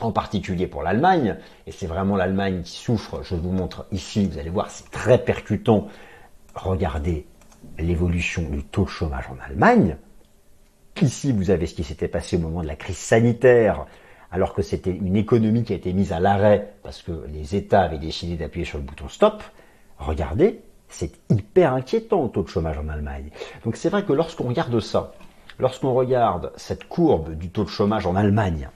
en 0.00 0.12
particulier 0.12 0.66
pour 0.66 0.82
l'Allemagne, 0.82 1.36
et 1.66 1.72
c'est 1.72 1.86
vraiment 1.86 2.16
l'Allemagne 2.16 2.62
qui 2.62 2.76
souffre, 2.76 3.22
je 3.22 3.34
vous 3.34 3.52
montre 3.52 3.86
ici, 3.92 4.26
vous 4.26 4.38
allez 4.38 4.50
voir, 4.50 4.70
c'est 4.70 4.90
très 4.90 5.18
percutant. 5.18 5.88
Regardez 6.54 7.26
l'évolution 7.78 8.42
du 8.42 8.64
taux 8.64 8.84
de 8.84 8.88
chômage 8.88 9.26
en 9.30 9.36
Allemagne. 9.44 9.96
Ici, 11.02 11.32
vous 11.32 11.50
avez 11.50 11.66
ce 11.66 11.74
qui 11.74 11.84
s'était 11.84 12.08
passé 12.08 12.36
au 12.36 12.40
moment 12.40 12.62
de 12.62 12.66
la 12.66 12.76
crise 12.76 12.96
sanitaire, 12.96 13.86
alors 14.30 14.54
que 14.54 14.62
c'était 14.62 14.90
une 14.90 15.16
économie 15.16 15.62
qui 15.62 15.72
a 15.72 15.76
été 15.76 15.92
mise 15.92 16.12
à 16.12 16.20
l'arrêt 16.20 16.74
parce 16.82 17.02
que 17.02 17.26
les 17.32 17.54
États 17.54 17.82
avaient 17.82 17.98
décidé 17.98 18.36
d'appuyer 18.36 18.64
sur 18.64 18.78
le 18.78 18.84
bouton 18.84 19.08
stop. 19.08 19.42
Regardez, 19.98 20.60
c'est 20.88 21.12
hyper 21.30 21.74
inquiétant 21.74 22.24
le 22.24 22.30
taux 22.30 22.42
de 22.42 22.48
chômage 22.48 22.78
en 22.78 22.88
Allemagne. 22.88 23.30
Donc 23.64 23.76
c'est 23.76 23.88
vrai 23.88 24.04
que 24.04 24.12
lorsqu'on 24.12 24.48
regarde 24.48 24.80
ça, 24.80 25.12
lorsqu'on 25.58 25.94
regarde 25.94 26.52
cette 26.56 26.84
courbe 26.84 27.34
du 27.34 27.50
taux 27.50 27.64
de 27.64 27.68
chômage 27.68 28.06
en 28.06 28.16
Allemagne, 28.16 28.70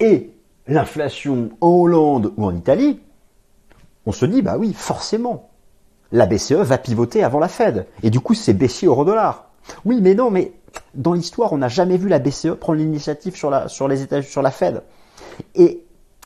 et 0.00 0.30
l'inflation 0.66 1.50
en 1.60 1.68
Hollande 1.68 2.32
ou 2.36 2.44
en 2.44 2.54
Italie, 2.54 3.00
on 4.04 4.12
se 4.12 4.26
dit, 4.26 4.42
bah 4.42 4.56
oui, 4.58 4.72
forcément, 4.72 5.50
la 6.12 6.26
BCE 6.26 6.52
va 6.52 6.78
pivoter 6.78 7.24
avant 7.24 7.38
la 7.38 7.48
Fed. 7.48 7.86
Et 8.02 8.10
du 8.10 8.20
coup, 8.20 8.34
c'est 8.34 8.52
baissier 8.52 8.86
euro-dollar. 8.86 9.50
Oui, 9.84 10.00
mais 10.00 10.14
non, 10.14 10.30
mais 10.30 10.52
dans 10.94 11.12
l'histoire, 11.12 11.52
on 11.52 11.58
n'a 11.58 11.68
jamais 11.68 11.96
vu 11.96 12.08
la 12.08 12.18
BCE 12.18 12.54
prendre 12.54 12.78
l'initiative 12.78 13.34
sur 13.34 13.50
la, 13.50 13.66
les 13.88 14.02
États, 14.02 14.22
sur 14.22 14.42
la 14.42 14.50
Fed. 14.50 14.82
Et, 15.54 15.82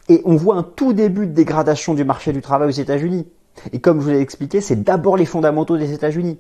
et 0.09 0.23
on 0.25 0.37
voit 0.37 0.57
un 0.57 0.63
tout 0.63 0.93
début 0.93 1.27
de 1.27 1.33
dégradation 1.33 1.95
du 1.95 2.05
marché 2.05 2.33
du 2.33 2.43
travail 2.43 2.69
aux 2.69 2.73
États-Unis. 2.73 3.27
Et 3.73 3.81
comme 3.81 4.01
je 4.01 4.05
vous 4.05 4.11
l'ai 4.11 4.21
expliqué, 4.21 4.61
c'est 4.61 4.83
d'abord 4.83 5.17
les 5.17 5.27
fondamentaux 5.27 5.79
des 5.79 5.93
États-Unis. 5.93 6.39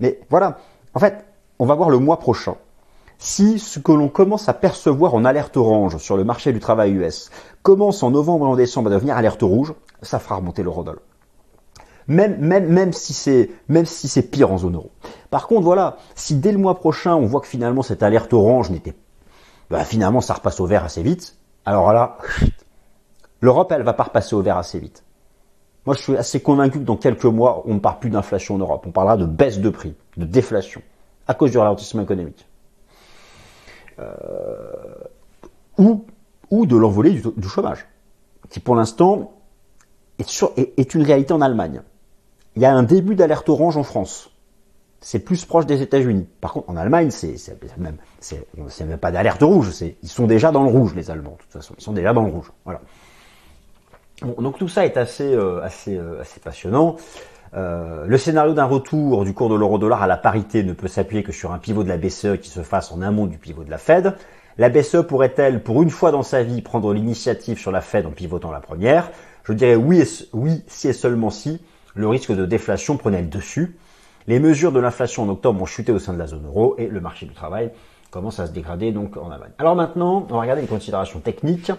Mais 0.00 0.20
voilà, 0.28 0.58
en 0.94 1.00
fait, 1.00 1.24
on 1.58 1.66
va 1.66 1.74
voir 1.74 1.90
le 1.90 1.98
mois 1.98 2.18
prochain 2.18 2.56
si 3.18 3.58
ce 3.58 3.80
que 3.80 3.90
l'on 3.90 4.08
commence 4.08 4.48
à 4.48 4.54
percevoir 4.54 5.14
en 5.14 5.24
alerte 5.24 5.56
orange 5.56 5.98
sur 5.98 6.16
le 6.16 6.24
marché 6.24 6.52
du 6.52 6.60
travail 6.60 6.92
US 6.92 7.30
commence 7.62 8.02
en 8.04 8.12
novembre 8.12 8.46
et 8.46 8.48
en 8.48 8.56
décembre 8.56 8.90
à 8.90 8.94
devenir 8.94 9.16
alerte 9.16 9.42
rouge, 9.42 9.74
ça 10.02 10.20
fera 10.20 10.36
remonter 10.36 10.62
l'eurodoll. 10.62 11.00
Même, 12.06 12.38
même, 12.38 12.68
même 12.68 12.92
si 12.92 13.12
c'est, 13.12 13.50
même 13.68 13.84
si 13.84 14.08
c'est 14.08 14.22
pire 14.22 14.50
en 14.50 14.58
zone 14.58 14.76
euro. 14.76 14.90
Par 15.30 15.46
contre, 15.46 15.62
voilà, 15.62 15.98
si 16.14 16.36
dès 16.36 16.52
le 16.52 16.58
mois 16.58 16.78
prochain 16.78 17.14
on 17.16 17.26
voit 17.26 17.40
que 17.40 17.48
finalement 17.48 17.82
cette 17.82 18.02
alerte 18.02 18.32
orange 18.32 18.70
n'était, 18.70 18.94
bah, 19.68 19.84
finalement 19.84 20.20
ça 20.20 20.34
repasse 20.34 20.60
au 20.60 20.66
vert 20.66 20.84
assez 20.84 21.02
vite, 21.02 21.36
alors 21.66 21.92
là, 21.92 22.18
l'Europe 23.42 23.70
elle 23.72 23.82
va 23.82 23.92
pas 23.92 24.04
repasser 24.04 24.36
au 24.36 24.42
vert 24.42 24.56
assez 24.56 24.78
vite. 24.78 25.04
Moi 25.84 25.96
je 25.96 26.02
suis 26.02 26.16
assez 26.16 26.40
convaincu 26.40 26.78
que 26.78 26.84
dans 26.84 26.96
quelques 26.96 27.24
mois 27.24 27.62
on 27.66 27.74
ne 27.74 27.80
parle 27.80 27.98
plus 27.98 28.10
d'inflation 28.10 28.54
en 28.54 28.58
Europe, 28.58 28.84
on 28.86 28.92
parlera 28.92 29.16
de 29.16 29.26
baisse 29.26 29.58
de 29.58 29.68
prix, 29.68 29.94
de 30.16 30.24
déflation, 30.24 30.80
à 31.26 31.34
cause 31.34 31.50
du 31.50 31.58
ralentissement 31.58 32.02
économique. 32.02 32.47
Euh, 34.00 34.14
ou, 35.78 36.04
ou 36.50 36.66
de 36.66 36.76
l'envolée 36.76 37.20
du, 37.36 37.48
chômage, 37.48 37.86
qui 38.50 38.60
pour 38.60 38.74
l'instant 38.74 39.32
est, 40.18 40.94
une 40.94 41.02
réalité 41.02 41.32
en 41.32 41.40
Allemagne. 41.40 41.82
Il 42.56 42.62
y 42.62 42.64
a 42.64 42.74
un 42.74 42.82
début 42.82 43.14
d'alerte 43.14 43.48
orange 43.48 43.76
en 43.76 43.84
France. 43.84 44.30
C'est 45.00 45.20
plus 45.20 45.44
proche 45.44 45.66
des 45.66 45.80
États-Unis. 45.80 46.26
Par 46.40 46.52
contre, 46.52 46.68
en 46.70 46.76
Allemagne, 46.76 47.10
c'est 47.10 47.36
même, 47.76 47.96
même 48.80 48.98
pas 48.98 49.12
d'alerte 49.12 49.42
rouge. 49.42 49.72
Ils 50.02 50.08
sont 50.08 50.26
déjà 50.26 50.50
dans 50.50 50.64
le 50.64 50.70
rouge, 50.70 50.94
les 50.96 51.10
Allemands. 51.10 51.32
De 51.32 51.42
toute 51.42 51.52
façon, 51.52 51.74
ils 51.78 51.82
sont 51.82 51.92
déjà 51.92 52.12
dans 52.12 52.24
le 52.24 52.32
rouge. 52.32 52.50
Voilà. 52.64 52.80
donc 54.22 54.58
tout 54.58 54.68
ça 54.68 54.84
est 54.84 54.96
assez, 54.96 55.32
euh, 55.32 55.62
assez, 55.62 55.96
euh, 55.96 56.20
assez 56.20 56.40
passionnant. 56.40 56.96
Euh, 57.54 58.04
le 58.06 58.18
scénario 58.18 58.52
d'un 58.52 58.64
retour 58.64 59.24
du 59.24 59.32
cours 59.32 59.48
de 59.48 59.54
l'euro-dollar 59.54 60.02
à 60.02 60.06
la 60.06 60.16
parité 60.16 60.62
ne 60.62 60.72
peut 60.72 60.88
s'appuyer 60.88 61.22
que 61.22 61.32
sur 61.32 61.52
un 61.52 61.58
pivot 61.58 61.82
de 61.82 61.88
la 61.88 61.96
BCE 61.96 62.38
qui 62.40 62.50
se 62.50 62.62
fasse 62.62 62.92
en 62.92 63.00
amont 63.00 63.26
du 63.26 63.38
pivot 63.38 63.64
de 63.64 63.70
la 63.70 63.78
Fed. 63.78 64.14
La 64.58 64.68
BCE 64.68 65.02
pourrait-elle, 65.06 65.62
pour 65.62 65.82
une 65.82 65.90
fois 65.90 66.10
dans 66.10 66.22
sa 66.22 66.42
vie, 66.42 66.62
prendre 66.62 66.92
l'initiative 66.92 67.58
sur 67.58 67.70
la 67.70 67.80
Fed 67.80 68.06
en 68.06 68.10
pivotant 68.10 68.50
la 68.50 68.60
première? 68.60 69.10
Je 69.44 69.52
dirais 69.52 69.76
oui, 69.76 70.02
oui, 70.32 70.62
si 70.66 70.88
et 70.88 70.92
seulement 70.92 71.30
si 71.30 71.60
le 71.94 72.08
risque 72.08 72.32
de 72.32 72.44
déflation 72.44 72.96
prenait 72.96 73.22
le 73.22 73.28
dessus. 73.28 73.76
Les 74.26 74.40
mesures 74.40 74.72
de 74.72 74.80
l'inflation 74.80 75.22
en 75.22 75.28
octobre 75.30 75.62
ont 75.62 75.66
chuté 75.66 75.90
au 75.90 75.98
sein 75.98 76.12
de 76.12 76.18
la 76.18 76.26
zone 76.26 76.44
euro 76.44 76.74
et 76.76 76.86
le 76.86 77.00
marché 77.00 77.24
du 77.24 77.32
travail 77.32 77.70
commence 78.10 78.40
à 78.40 78.46
se 78.46 78.52
dégrader 78.52 78.92
donc 78.92 79.16
en 79.16 79.30
Allemagne. 79.30 79.52
Alors 79.58 79.74
maintenant, 79.74 80.26
on 80.28 80.34
va 80.34 80.40
regarder 80.40 80.62
les 80.62 80.68
considérations 80.68 81.20
techniques. 81.20 81.72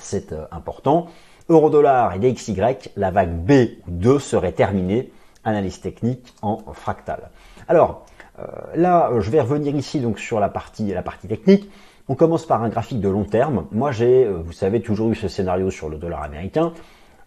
C'est 0.00 0.32
euh, 0.32 0.44
important. 0.50 1.08
Euro-dollar 1.50 2.14
et 2.14 2.18
DXY, 2.18 2.56
la 2.96 3.10
vague 3.10 3.32
B 3.32 3.78
ou 3.86 3.90
2 3.90 4.18
serait 4.18 4.52
terminée. 4.52 5.10
Analyse 5.44 5.80
technique 5.80 6.34
en 6.42 6.58
fractal. 6.74 7.30
Alors, 7.68 8.04
euh, 8.38 8.44
là, 8.74 9.10
je 9.18 9.30
vais 9.30 9.40
revenir 9.40 9.74
ici 9.74 10.00
donc 10.00 10.18
sur 10.18 10.40
la 10.40 10.50
partie, 10.50 10.92
la 10.92 11.02
partie 11.02 11.26
technique. 11.26 11.70
On 12.08 12.14
commence 12.14 12.44
par 12.44 12.62
un 12.62 12.68
graphique 12.68 13.00
de 13.00 13.08
long 13.08 13.24
terme. 13.24 13.66
Moi, 13.72 13.92
j'ai, 13.92 14.24
euh, 14.24 14.42
vous 14.44 14.52
savez, 14.52 14.82
toujours 14.82 15.10
eu 15.10 15.14
ce 15.14 15.28
scénario 15.28 15.70
sur 15.70 15.88
le 15.88 15.96
dollar 15.96 16.22
américain 16.22 16.72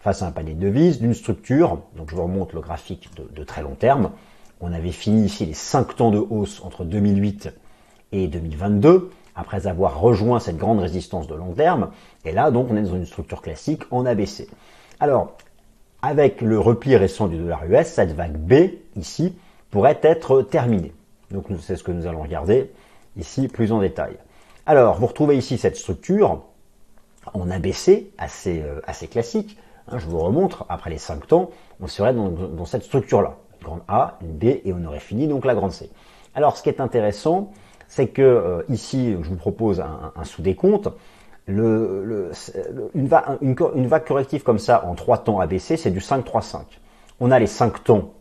face 0.00 0.22
à 0.22 0.26
un 0.26 0.30
panier 0.30 0.54
de 0.54 0.60
devises 0.60 1.00
d'une 1.00 1.14
structure. 1.14 1.80
Donc, 1.96 2.10
je 2.10 2.14
vous 2.14 2.22
remonte 2.22 2.52
le 2.52 2.60
graphique 2.60 3.10
de, 3.16 3.28
de 3.34 3.44
très 3.44 3.62
long 3.62 3.74
terme. 3.74 4.10
On 4.60 4.72
avait 4.72 4.92
fini 4.92 5.24
ici 5.24 5.46
les 5.46 5.54
5 5.54 5.96
temps 5.96 6.10
de 6.12 6.18
hausse 6.18 6.62
entre 6.64 6.84
2008 6.84 7.50
et 8.12 8.28
2022 8.28 9.10
après 9.34 9.66
avoir 9.66 10.00
rejoint 10.00 10.40
cette 10.40 10.56
grande 10.56 10.80
résistance 10.80 11.26
de 11.26 11.34
long 11.34 11.52
terme. 11.52 11.90
Et 12.24 12.32
là, 12.32 12.50
donc, 12.50 12.68
on 12.70 12.76
est 12.76 12.82
dans 12.82 12.94
une 12.94 13.06
structure 13.06 13.42
classique 13.42 13.82
en 13.90 14.06
ABC. 14.06 14.48
Alors, 15.00 15.36
avec 16.02 16.40
le 16.40 16.58
repli 16.58 16.96
récent 16.96 17.28
du 17.28 17.38
dollar 17.38 17.64
US, 17.64 17.86
cette 17.86 18.12
vague 18.12 18.36
B, 18.36 18.72
ici, 18.96 19.34
pourrait 19.70 19.98
être 20.02 20.42
terminée. 20.42 20.92
Donc, 21.30 21.46
c'est 21.60 21.76
ce 21.76 21.82
que 21.82 21.92
nous 21.92 22.06
allons 22.06 22.22
regarder 22.22 22.70
ici 23.16 23.48
plus 23.48 23.72
en 23.72 23.80
détail. 23.80 24.16
Alors, 24.66 24.98
vous 24.98 25.06
retrouvez 25.06 25.36
ici 25.36 25.58
cette 25.58 25.76
structure 25.76 26.42
en 27.34 27.50
ABC, 27.50 28.10
assez, 28.18 28.62
euh, 28.62 28.80
assez 28.86 29.06
classique. 29.06 29.56
Hein, 29.88 29.98
je 29.98 30.06
vous 30.06 30.18
remontre, 30.18 30.66
après 30.68 30.90
les 30.90 30.98
5 30.98 31.26
temps, 31.26 31.50
on 31.80 31.86
serait 31.86 32.14
dans, 32.14 32.64
cette 32.64 32.84
structure-là. 32.84 33.36
Grande 33.62 33.82
A, 33.88 34.18
une 34.22 34.32
B, 34.32 34.44
et 34.64 34.72
on 34.72 34.84
aurait 34.84 35.00
fini 35.00 35.28
donc 35.28 35.44
la 35.44 35.54
grande 35.54 35.72
C. 35.72 35.90
Alors, 36.34 36.56
ce 36.56 36.62
qui 36.62 36.68
est 36.68 36.80
intéressant, 36.80 37.52
c'est 37.94 38.08
que 38.08 38.22
euh, 38.22 38.62
ici, 38.70 39.14
je 39.20 39.28
vous 39.28 39.36
propose 39.36 39.80
un, 39.80 40.24
sous-décompte. 40.24 40.88
Une, 41.46 42.30
vague 42.94 44.06
corrective 44.06 44.42
comme 44.42 44.58
ça 44.58 44.86
en 44.86 44.94
trois 44.94 45.18
temps 45.18 45.40
ABC, 45.40 45.76
c'est 45.76 45.90
du 45.90 45.98
5-3-5. 45.98 46.60
On 47.20 47.30
a 47.30 47.38
les 47.38 47.46
5 47.46 47.84
temps 47.84 48.14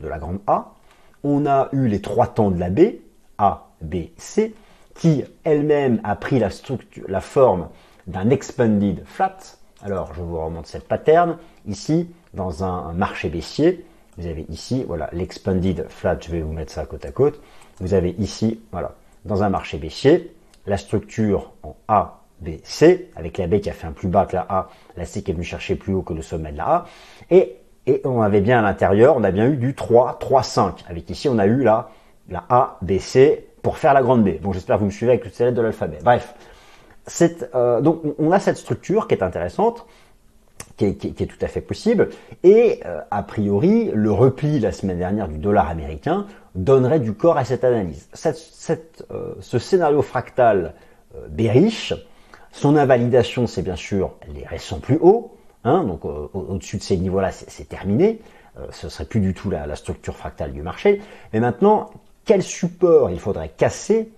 de 0.00 0.08
la 0.08 0.18
grande 0.18 0.40
A, 0.46 0.74
on 1.22 1.46
a 1.46 1.70
eu 1.72 1.88
les 1.88 2.02
trois 2.02 2.26
temps 2.26 2.50
de 2.50 2.60
la 2.60 2.68
B, 2.68 2.96
A, 3.38 3.68
B, 3.80 4.08
C, 4.18 4.54
qui 4.94 5.24
elle-même 5.44 6.02
a 6.04 6.16
pris 6.16 6.38
la 6.38 7.20
forme 7.22 7.68
d'un 8.06 8.28
expanded 8.28 9.04
flat. 9.06 9.38
Alors, 9.82 10.12
je 10.12 10.20
vous 10.20 10.38
remonte 10.38 10.66
cette 10.66 10.86
pattern. 10.86 11.38
Ici, 11.66 12.10
dans 12.34 12.62
un 12.62 12.92
marché 12.92 13.30
baissier, 13.30 13.86
vous 14.18 14.26
avez 14.26 14.44
ici, 14.50 14.84
voilà, 14.86 15.08
l'expanded 15.14 15.86
flat, 15.88 16.18
je 16.20 16.30
vais 16.30 16.42
vous 16.42 16.52
mettre 16.52 16.72
ça 16.72 16.84
côte 16.84 17.06
à 17.06 17.10
côte. 17.10 17.40
Vous 17.80 17.94
avez 17.94 18.10
ici, 18.18 18.60
voilà, 18.70 18.94
dans 19.24 19.42
un 19.42 19.48
marché 19.48 19.78
baissier, 19.78 20.34
la 20.66 20.76
structure 20.76 21.52
en 21.62 21.76
A, 21.88 22.20
B, 22.40 22.50
C, 22.62 23.10
avec 23.16 23.38
la 23.38 23.46
B 23.46 23.60
qui 23.60 23.70
a 23.70 23.72
fait 23.72 23.86
un 23.86 23.92
plus 23.92 24.08
bas 24.08 24.26
que 24.26 24.36
la 24.36 24.46
A, 24.48 24.68
la 24.96 25.04
C 25.04 25.22
qui 25.22 25.30
est 25.30 25.34
venue 25.34 25.44
chercher 25.44 25.76
plus 25.76 25.94
haut 25.94 26.02
que 26.02 26.12
le 26.12 26.22
sommet 26.22 26.52
de 26.52 26.58
la 26.58 26.66
A, 26.66 26.86
et, 27.30 27.56
on 28.04 28.22
avait 28.22 28.40
bien 28.40 28.60
à 28.60 28.62
l'intérieur, 28.62 29.14
on 29.14 29.24
a 29.24 29.30
bien 29.30 29.46
eu 29.46 29.56
du 29.56 29.74
3, 29.74 30.16
3, 30.18 30.42
5, 30.42 30.84
avec 30.88 31.10
ici 31.10 31.28
on 31.28 31.38
a 31.38 31.46
eu 31.46 31.62
la, 31.62 31.90
la 32.30 32.44
A, 32.48 32.78
B, 32.80 32.98
C 32.98 33.46
pour 33.62 33.76
faire 33.76 33.92
la 33.92 34.02
grande 34.02 34.24
B. 34.24 34.40
Bon, 34.40 34.52
j'espère 34.52 34.76
que 34.76 34.80
vous 34.80 34.86
me 34.86 34.90
suivez 34.90 35.12
avec 35.12 35.22
toutes 35.22 35.34
ces 35.34 35.44
lettres 35.44 35.56
de 35.56 35.62
l'alphabet. 35.62 35.98
Bref, 36.02 36.34
euh, 37.54 37.80
donc 37.80 38.00
on 38.18 38.32
a 38.32 38.38
cette 38.40 38.56
structure 38.56 39.06
qui 39.06 39.14
est 39.14 39.22
intéressante, 39.22 39.86
qui 40.76 40.86
est, 40.86 41.26
tout 41.26 41.38
à 41.40 41.48
fait 41.48 41.60
possible. 41.60 42.08
Et 42.42 42.80
euh, 42.84 43.00
a 43.10 43.22
priori, 43.22 43.90
le 43.92 44.10
repli 44.10 44.60
la 44.60 44.72
semaine 44.72 44.98
dernière 44.98 45.28
du 45.28 45.38
dollar 45.38 45.68
américain 45.68 46.26
donnerait 46.54 47.00
du 47.00 47.14
corps 47.14 47.36
à 47.36 47.44
cette 47.44 47.64
analyse. 47.64 48.08
Cette, 48.12 49.04
euh, 49.10 49.34
ce 49.40 49.58
scénario 49.58 50.02
fractal 50.02 50.74
euh, 51.16 51.26
bearish, 51.28 51.94
son 52.52 52.76
invalidation, 52.76 53.46
c'est 53.46 53.62
bien 53.62 53.76
sûr 53.76 54.14
les 54.32 54.44
restes 54.44 54.78
plus 54.80 54.98
hauts. 55.00 55.32
Hein, 55.64 55.84
donc 55.84 56.04
au-dessus 56.04 56.76
de 56.76 56.82
ces 56.82 56.96
niveaux-là, 56.98 57.32
c'est 57.32 57.66
terminé. 57.66 58.20
ce 58.70 58.90
serait 58.90 59.06
plus 59.06 59.20
du 59.20 59.32
tout 59.32 59.48
la, 59.48 59.66
la 59.66 59.76
structure 59.76 60.14
fractale 60.14 60.52
du 60.52 60.60
marché. 60.60 61.00
Mais 61.32 61.40
maintenant, 61.40 61.90
quel 62.24 62.42
support 62.42 63.10
il 63.10 63.20
faudrait 63.20 63.50
casser 63.50 64.10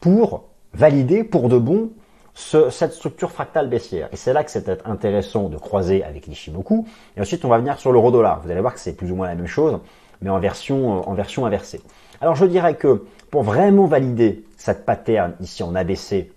pour 0.00 0.44
valider 0.74 1.24
pour 1.24 1.48
de 1.48 1.58
bon 1.58 1.90
cette 2.34 2.92
structure 2.92 3.32
fractale 3.32 3.68
baissière? 3.68 4.08
Et 4.12 4.16
c'est 4.16 4.32
là 4.32 4.44
que 4.44 4.50
c'est 4.50 4.68
intéressant 4.86 5.48
de 5.48 5.56
croiser 5.56 6.04
avec 6.04 6.26
l'Ishimoku. 6.26 6.86
Et 7.16 7.20
ensuite, 7.20 7.44
on 7.44 7.48
va 7.48 7.58
venir 7.58 7.78
sur 7.78 7.90
l'euro-dollar. 7.90 8.40
Vous 8.42 8.50
allez 8.50 8.60
voir 8.60 8.74
que 8.74 8.80
c'est 8.80 8.92
plus 8.92 9.10
ou 9.10 9.16
moins 9.16 9.26
la 9.28 9.34
même 9.34 9.46
chose, 9.46 9.80
mais 10.22 10.30
en 10.30 10.38
version, 10.38 11.08
en 11.08 11.14
version 11.14 11.46
inversée. 11.46 11.80
Alors, 12.20 12.34
je 12.34 12.46
dirais 12.46 12.74
que 12.74 13.04
pour 13.30 13.42
vraiment 13.42 13.86
valider 13.86 14.44
cette 14.56 14.84
pattern 14.84 15.34
ici 15.40 15.62
en 15.62 15.74
ABC, 15.74 16.32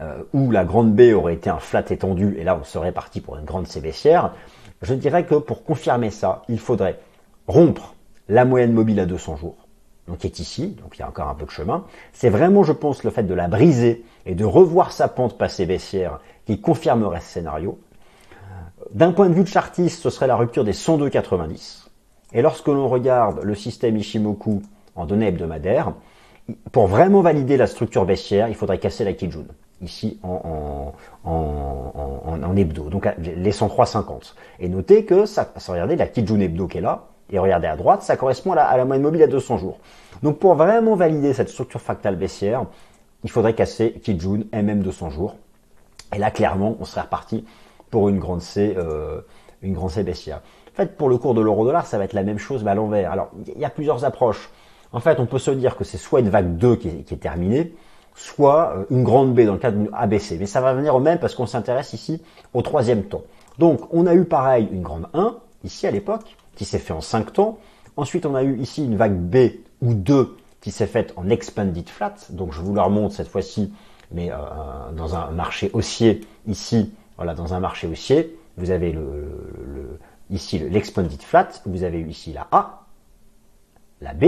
euh, 0.00 0.22
où 0.32 0.50
la 0.50 0.64
grande 0.64 0.94
B 0.94 1.12
aurait 1.14 1.34
été 1.34 1.50
un 1.50 1.58
flat 1.58 1.84
étendu, 1.90 2.36
et 2.38 2.44
là 2.44 2.56
on 2.60 2.64
serait 2.64 2.92
parti 2.92 3.20
pour 3.20 3.36
une 3.36 3.44
grande 3.44 3.66
C 3.66 3.80
baissière, 3.80 4.32
je 4.82 4.94
dirais 4.94 5.24
que 5.24 5.34
pour 5.34 5.64
confirmer 5.64 6.10
ça, 6.10 6.42
il 6.48 6.60
faudrait 6.60 7.00
rompre 7.48 7.94
la 8.28 8.44
moyenne 8.44 8.72
mobile 8.72 9.00
à 9.00 9.06
200 9.06 9.36
jours, 9.36 9.56
donc 10.06 10.18
qui 10.18 10.28
est 10.28 10.38
ici, 10.38 10.76
donc 10.80 10.96
il 10.96 11.00
y 11.00 11.02
a 11.02 11.08
encore 11.08 11.28
un 11.28 11.34
peu 11.34 11.46
de 11.46 11.50
chemin. 11.50 11.84
C'est 12.12 12.28
vraiment, 12.28 12.62
je 12.62 12.72
pense, 12.72 13.02
le 13.02 13.10
fait 13.10 13.24
de 13.24 13.34
la 13.34 13.48
briser 13.48 14.04
et 14.24 14.34
de 14.34 14.44
revoir 14.44 14.92
sa 14.92 15.08
pente 15.08 15.36
passée 15.36 15.66
baissière 15.66 16.20
qui 16.46 16.60
confirmerait 16.60 17.20
ce 17.20 17.32
scénario. 17.32 17.78
D'un 18.92 19.12
point 19.12 19.28
de 19.28 19.34
vue 19.34 19.42
de 19.42 19.48
chartiste, 19.48 20.02
ce 20.02 20.10
serait 20.10 20.28
la 20.28 20.36
rupture 20.36 20.64
des 20.64 20.72
102,90. 20.72 21.87
Et 22.32 22.42
lorsque 22.42 22.68
l'on 22.68 22.88
regarde 22.88 23.40
le 23.42 23.54
système 23.54 23.96
Ishimoku 23.96 24.62
en 24.96 25.06
données 25.06 25.28
hebdomadaires, 25.28 25.92
pour 26.72 26.86
vraiment 26.86 27.20
valider 27.20 27.56
la 27.56 27.66
structure 27.66 28.04
baissière, 28.04 28.48
il 28.48 28.54
faudrait 28.54 28.78
casser 28.78 29.04
la 29.04 29.12
Kijun, 29.12 29.44
ici 29.82 30.18
en, 30.22 30.92
hebdo, 32.56 32.88
donc 32.88 33.08
les 33.18 33.52
103,50. 33.52 34.34
Et 34.60 34.68
notez 34.68 35.04
que 35.04 35.26
ça, 35.26 35.52
regardez 35.68 35.96
la 35.96 36.06
Kijun 36.06 36.40
hebdo 36.40 36.66
qui 36.66 36.78
est 36.78 36.82
là, 36.82 37.06
et 37.30 37.38
regardez 37.38 37.66
à 37.66 37.76
droite, 37.76 38.02
ça 38.02 38.16
correspond 38.16 38.52
à 38.52 38.56
la, 38.56 38.66
à 38.66 38.76
la 38.76 38.84
moyenne 38.84 39.02
mobile 39.02 39.22
à 39.22 39.26
200 39.26 39.58
jours. 39.58 39.78
Donc 40.22 40.38
pour 40.38 40.54
vraiment 40.54 40.96
valider 40.96 41.34
cette 41.34 41.50
structure 41.50 41.80
fractale 41.80 42.16
baissière, 42.16 42.64
il 43.24 43.30
faudrait 43.30 43.54
casser 43.54 43.92
Kijun 44.02 44.44
MM 44.52 44.82
200 44.82 45.10
jours. 45.10 45.36
Et 46.14 46.18
là, 46.18 46.30
clairement, 46.30 46.76
on 46.80 46.84
serait 46.84 47.02
reparti 47.02 47.44
pour 47.90 48.08
une 48.08 48.18
grande 48.18 48.40
C, 48.40 48.74
euh, 48.76 49.20
une 49.62 49.74
grande 49.74 49.90
C 49.90 50.02
baissière. 50.02 50.40
Fait, 50.78 50.96
pour 50.96 51.08
le 51.08 51.18
cours 51.18 51.34
de 51.34 51.40
l'euro-dollar, 51.40 51.86
ça 51.88 51.98
va 51.98 52.04
être 52.04 52.12
la 52.12 52.22
même 52.22 52.38
chose, 52.38 52.62
mais 52.62 52.70
à 52.70 52.76
l'envers. 52.76 53.10
Alors, 53.10 53.30
il 53.52 53.60
y 53.60 53.64
a 53.64 53.68
plusieurs 53.68 54.04
approches. 54.04 54.48
En 54.92 55.00
fait, 55.00 55.18
on 55.18 55.26
peut 55.26 55.40
se 55.40 55.50
dire 55.50 55.76
que 55.76 55.82
c'est 55.82 55.98
soit 55.98 56.20
une 56.20 56.28
vague 56.28 56.56
2 56.56 56.76
qui 56.76 56.88
est, 56.88 57.20
terminée, 57.20 57.74
soit 58.14 58.74
euh, 58.76 58.84
une 58.90 59.02
grande 59.02 59.34
B 59.34 59.40
dans 59.40 59.54
le 59.54 59.58
cas 59.58 59.72
d'une 59.72 59.88
ABC. 59.92 60.36
Mais 60.38 60.46
ça 60.46 60.60
va 60.60 60.74
venir 60.74 60.94
au 60.94 61.00
même 61.00 61.18
parce 61.18 61.34
qu'on 61.34 61.46
s'intéresse 61.46 61.94
ici 61.94 62.22
au 62.54 62.62
troisième 62.62 63.02
temps. 63.02 63.24
Donc, 63.58 63.92
on 63.92 64.06
a 64.06 64.14
eu 64.14 64.24
pareil 64.24 64.68
une 64.70 64.82
grande 64.82 65.08
1, 65.14 65.36
ici 65.64 65.88
à 65.88 65.90
l'époque, 65.90 66.36
qui 66.54 66.64
s'est 66.64 66.78
fait 66.78 66.92
en 66.92 67.00
5 67.00 67.32
temps. 67.32 67.58
Ensuite, 67.96 68.24
on 68.24 68.36
a 68.36 68.44
eu 68.44 68.56
ici 68.60 68.84
une 68.84 68.94
vague 68.94 69.18
B 69.18 69.54
ou 69.82 69.94
2 69.94 70.36
qui 70.60 70.70
s'est 70.70 70.86
faite 70.86 71.12
en 71.16 71.28
expanded 71.28 71.88
flat. 71.88 72.14
Donc 72.30 72.52
je 72.52 72.60
vous 72.60 72.72
la 72.72 72.84
remonte 72.84 73.10
cette 73.10 73.26
fois-ci, 73.26 73.72
mais 74.12 74.30
euh, 74.30 74.36
dans 74.96 75.16
un 75.16 75.32
marché 75.32 75.70
haussier 75.72 76.20
ici, 76.46 76.92
voilà, 77.16 77.34
dans 77.34 77.52
un 77.52 77.58
marché 77.58 77.88
haussier, 77.88 78.38
vous 78.58 78.70
avez 78.70 78.92
le, 78.92 79.98
ici 80.30 80.58
l'expanded 80.58 81.22
flat, 81.22 81.48
vous 81.66 81.82
avez 81.82 81.98
eu 81.98 82.08
ici 82.08 82.32
la 82.32 82.46
A, 82.50 82.86
la 84.00 84.14
B 84.14 84.24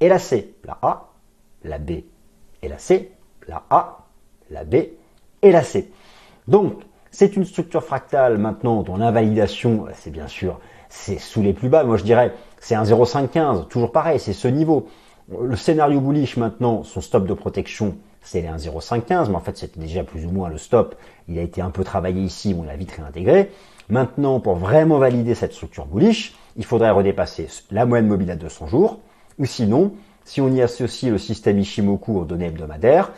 et 0.00 0.08
la 0.08 0.18
C. 0.18 0.54
La 0.64 0.78
A, 0.82 1.10
la 1.62 1.78
B 1.78 1.90
et 2.62 2.68
la 2.68 2.78
C, 2.78 3.12
la 3.48 3.64
A, 3.70 4.06
la 4.50 4.64
B 4.64 4.74
et 5.42 5.52
la 5.52 5.62
C. 5.62 5.90
Donc, 6.48 6.82
c'est 7.10 7.36
une 7.36 7.44
structure 7.44 7.84
fractale 7.84 8.38
maintenant 8.38 8.82
dont 8.82 8.96
l'invalidation, 8.96 9.86
c'est 9.94 10.10
bien 10.10 10.26
sûr, 10.26 10.58
c'est 10.88 11.18
sous 11.18 11.42
les 11.42 11.52
plus 11.52 11.68
bas. 11.68 11.84
Moi, 11.84 11.96
je 11.96 12.04
dirais, 12.04 12.34
c'est 12.58 12.74
un 12.74 12.84
0,515, 12.84 13.68
toujours 13.68 13.92
pareil, 13.92 14.18
c'est 14.18 14.32
ce 14.32 14.48
niveau. 14.48 14.88
Le 15.28 15.56
scénario 15.56 16.00
bullish 16.00 16.36
maintenant, 16.36 16.82
son 16.82 17.00
stop 17.00 17.26
de 17.26 17.34
protection, 17.34 17.96
c'est 18.24 18.40
les 18.40 18.48
1,0515, 18.48 19.28
mais 19.28 19.36
en 19.36 19.40
fait 19.40 19.56
c'était 19.56 19.78
déjà 19.78 20.02
plus 20.02 20.26
ou 20.26 20.30
moins 20.30 20.48
le 20.48 20.58
stop. 20.58 20.96
Il 21.28 21.38
a 21.38 21.42
été 21.42 21.60
un 21.60 21.70
peu 21.70 21.84
travaillé 21.84 22.22
ici, 22.22 22.56
on 22.58 22.64
l'a 22.64 22.76
vite 22.76 22.92
réintégré. 22.92 23.50
Maintenant, 23.88 24.40
pour 24.40 24.56
vraiment 24.56 24.98
valider 24.98 25.34
cette 25.34 25.52
structure 25.52 25.86
bullish, 25.86 26.34
il 26.56 26.64
faudrait 26.64 26.90
redépasser 26.90 27.48
la 27.70 27.84
moyenne 27.84 28.06
mobile 28.06 28.30
à 28.30 28.36
200 28.36 28.66
jours, 28.66 29.00
ou 29.38 29.44
sinon, 29.44 29.92
si 30.24 30.40
on 30.40 30.48
y 30.48 30.62
associe 30.62 31.12
le 31.12 31.18
système 31.18 31.58
Ishimoku 31.58 32.18
aux 32.18 32.24
données 32.24 32.46
hebdomadaires, 32.46 33.12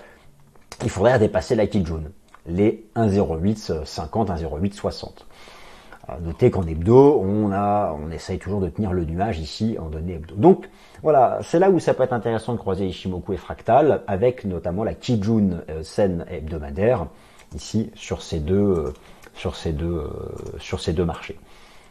il 0.83 0.91
faudrait 0.91 1.19
dépasser 1.19 1.55
la 1.55 1.67
Kijun, 1.67 2.03
les 2.47 2.85
1,0850, 2.97 3.85
1,0860. 3.87 5.11
Notez 6.23 6.53
qu'en 6.53 6.65
hebdo, 6.65 7.21
on 7.21 7.51
a, 7.51 7.97
on 8.01 8.13
essaye 8.13 8.39
toujours 8.39 8.61
de 8.61 8.69
tenir 8.69 8.93
le 8.93 9.05
nuage 9.05 9.41
ici 9.41 9.77
en 9.81 9.89
données 9.89 10.15
hebdo. 10.15 10.37
Donc, 10.37 10.69
voilà, 11.03 11.41
c'est 11.43 11.59
là 11.59 11.69
où 11.71 11.81
ça 11.81 11.95
peut 11.95 12.05
être 12.05 12.13
intéressant 12.13 12.53
de 12.53 12.59
croiser 12.59 12.87
Ishimoku 12.87 13.33
et 13.33 13.37
Fractal, 13.37 14.03
avec 14.07 14.45
notamment 14.45 14.85
la 14.85 14.95
Kijun 14.95 15.63
euh, 15.69 15.83
scène 15.83 16.25
hebdomadaire, 16.31 17.07
ici, 17.57 17.91
sur 17.95 18.23
ces 18.23 18.39
deux, 18.39 18.55
euh, 18.55 18.95
sur 19.35 19.57
ces 19.57 19.73
deux, 19.73 19.97
euh, 19.97 20.09
sur 20.59 20.81
ces 20.81 20.93
deux 20.93 21.05
marchés. 21.05 21.39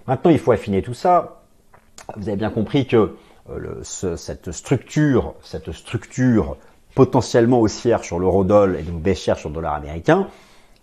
Maintenant, 0.08 0.32
il 0.32 0.40
faut 0.40 0.54
affiner 0.54 0.82
tout 0.82 0.94
ça. 0.94 1.42
Vous 2.16 2.30
avez 2.30 2.38
bien 2.38 2.52
compris 2.52 2.88
que 2.88 3.16
cette 3.84 4.52
structure, 4.52 5.34
cette 5.42 5.72
structure 5.72 6.58
potentiellement 6.96 7.60
haussière 7.60 8.04
sur 8.04 8.18
l'eurodoll 8.20 8.78
et 8.80 8.84
donc 8.84 9.02
baissière 9.02 9.38
sur 9.38 9.50
le 9.50 9.56
dollar 9.56 9.76
américain, 9.76 10.28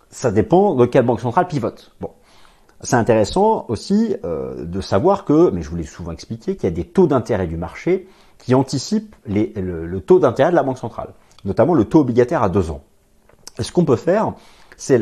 ça 0.09 0.31
dépend 0.31 0.75
de 0.75 0.85
quelle 0.85 1.05
banque 1.05 1.21
centrale 1.21 1.47
pivote. 1.47 1.93
Bon, 1.99 2.11
c'est 2.83 2.97
intéressant 2.97 3.65
aussi 3.69 4.15
euh, 4.25 4.65
de 4.65 4.81
savoir 4.81 5.23
que, 5.23 5.49
mais 5.51 5.61
je 5.61 5.69
vous 5.69 5.77
l'ai 5.77 5.85
souvent 5.85 6.11
expliqué, 6.11 6.55
qu'il 6.55 6.65
y 6.65 6.71
a 6.71 6.75
des 6.75 6.83
taux 6.83 7.07
d'intérêt 7.07 7.47
du 7.47 7.55
marché 7.55 8.07
qui 8.39 8.53
anticipent 8.55 9.15
le, 9.25 9.99
taux 9.99 10.19
d'intérêt 10.19 10.51
de 10.51 10.55
la 10.55 10.63
Banque 10.63 10.77
centrale, 10.77 11.13
notamment 11.45 11.73
le 11.73 11.85
taux 11.85 12.01
obligataire 12.01 12.43
à 12.43 12.49
deux 12.49 12.71
ans. 12.71 12.81
Et 13.57 13.63
ce 13.63 13.71
qu'on 13.71 13.85
peut 13.85 13.95
faire, 13.95 14.33
c'est 14.75 14.99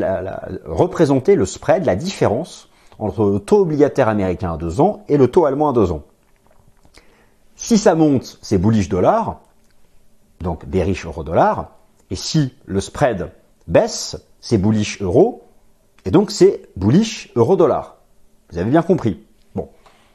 représenter 0.64 1.34
le 1.34 1.44
spread, 1.44 1.84
la 1.84 1.96
différence 1.96 2.68
entre 3.00 3.24
le 3.24 3.40
taux 3.40 3.62
obligataire 3.62 4.08
américain 4.08 4.52
à 4.52 4.56
deux 4.56 4.80
ans 4.80 5.02
et 5.08 5.16
le 5.16 5.26
taux 5.26 5.44
allemand 5.44 5.70
à 5.70 5.72
deux 5.72 5.90
ans. 5.90 6.02
Si 7.56 7.78
ça 7.78 7.96
monte, 7.96 8.38
c'est 8.42 8.58
bullish 8.58 8.88
dollar, 8.88 9.40
donc 10.40 10.66
bearish 10.66 11.04
euro 11.04 11.24
dollar, 11.24 11.72
et 12.10 12.16
si 12.16 12.54
le 12.66 12.80
spread 12.80 13.32
baisse, 13.66 14.16
c'est 14.40 14.58
bullish 14.58 15.02
euro, 15.02 15.42
et 16.04 16.10
donc 16.10 16.30
c'est 16.30 16.68
bullish 16.76 17.30
euro-dollar. 17.36 17.96
Vous 18.50 18.58
avez 18.58 18.70
bien 18.70 18.82
compris. 18.82 19.24
Bon, 19.54 19.68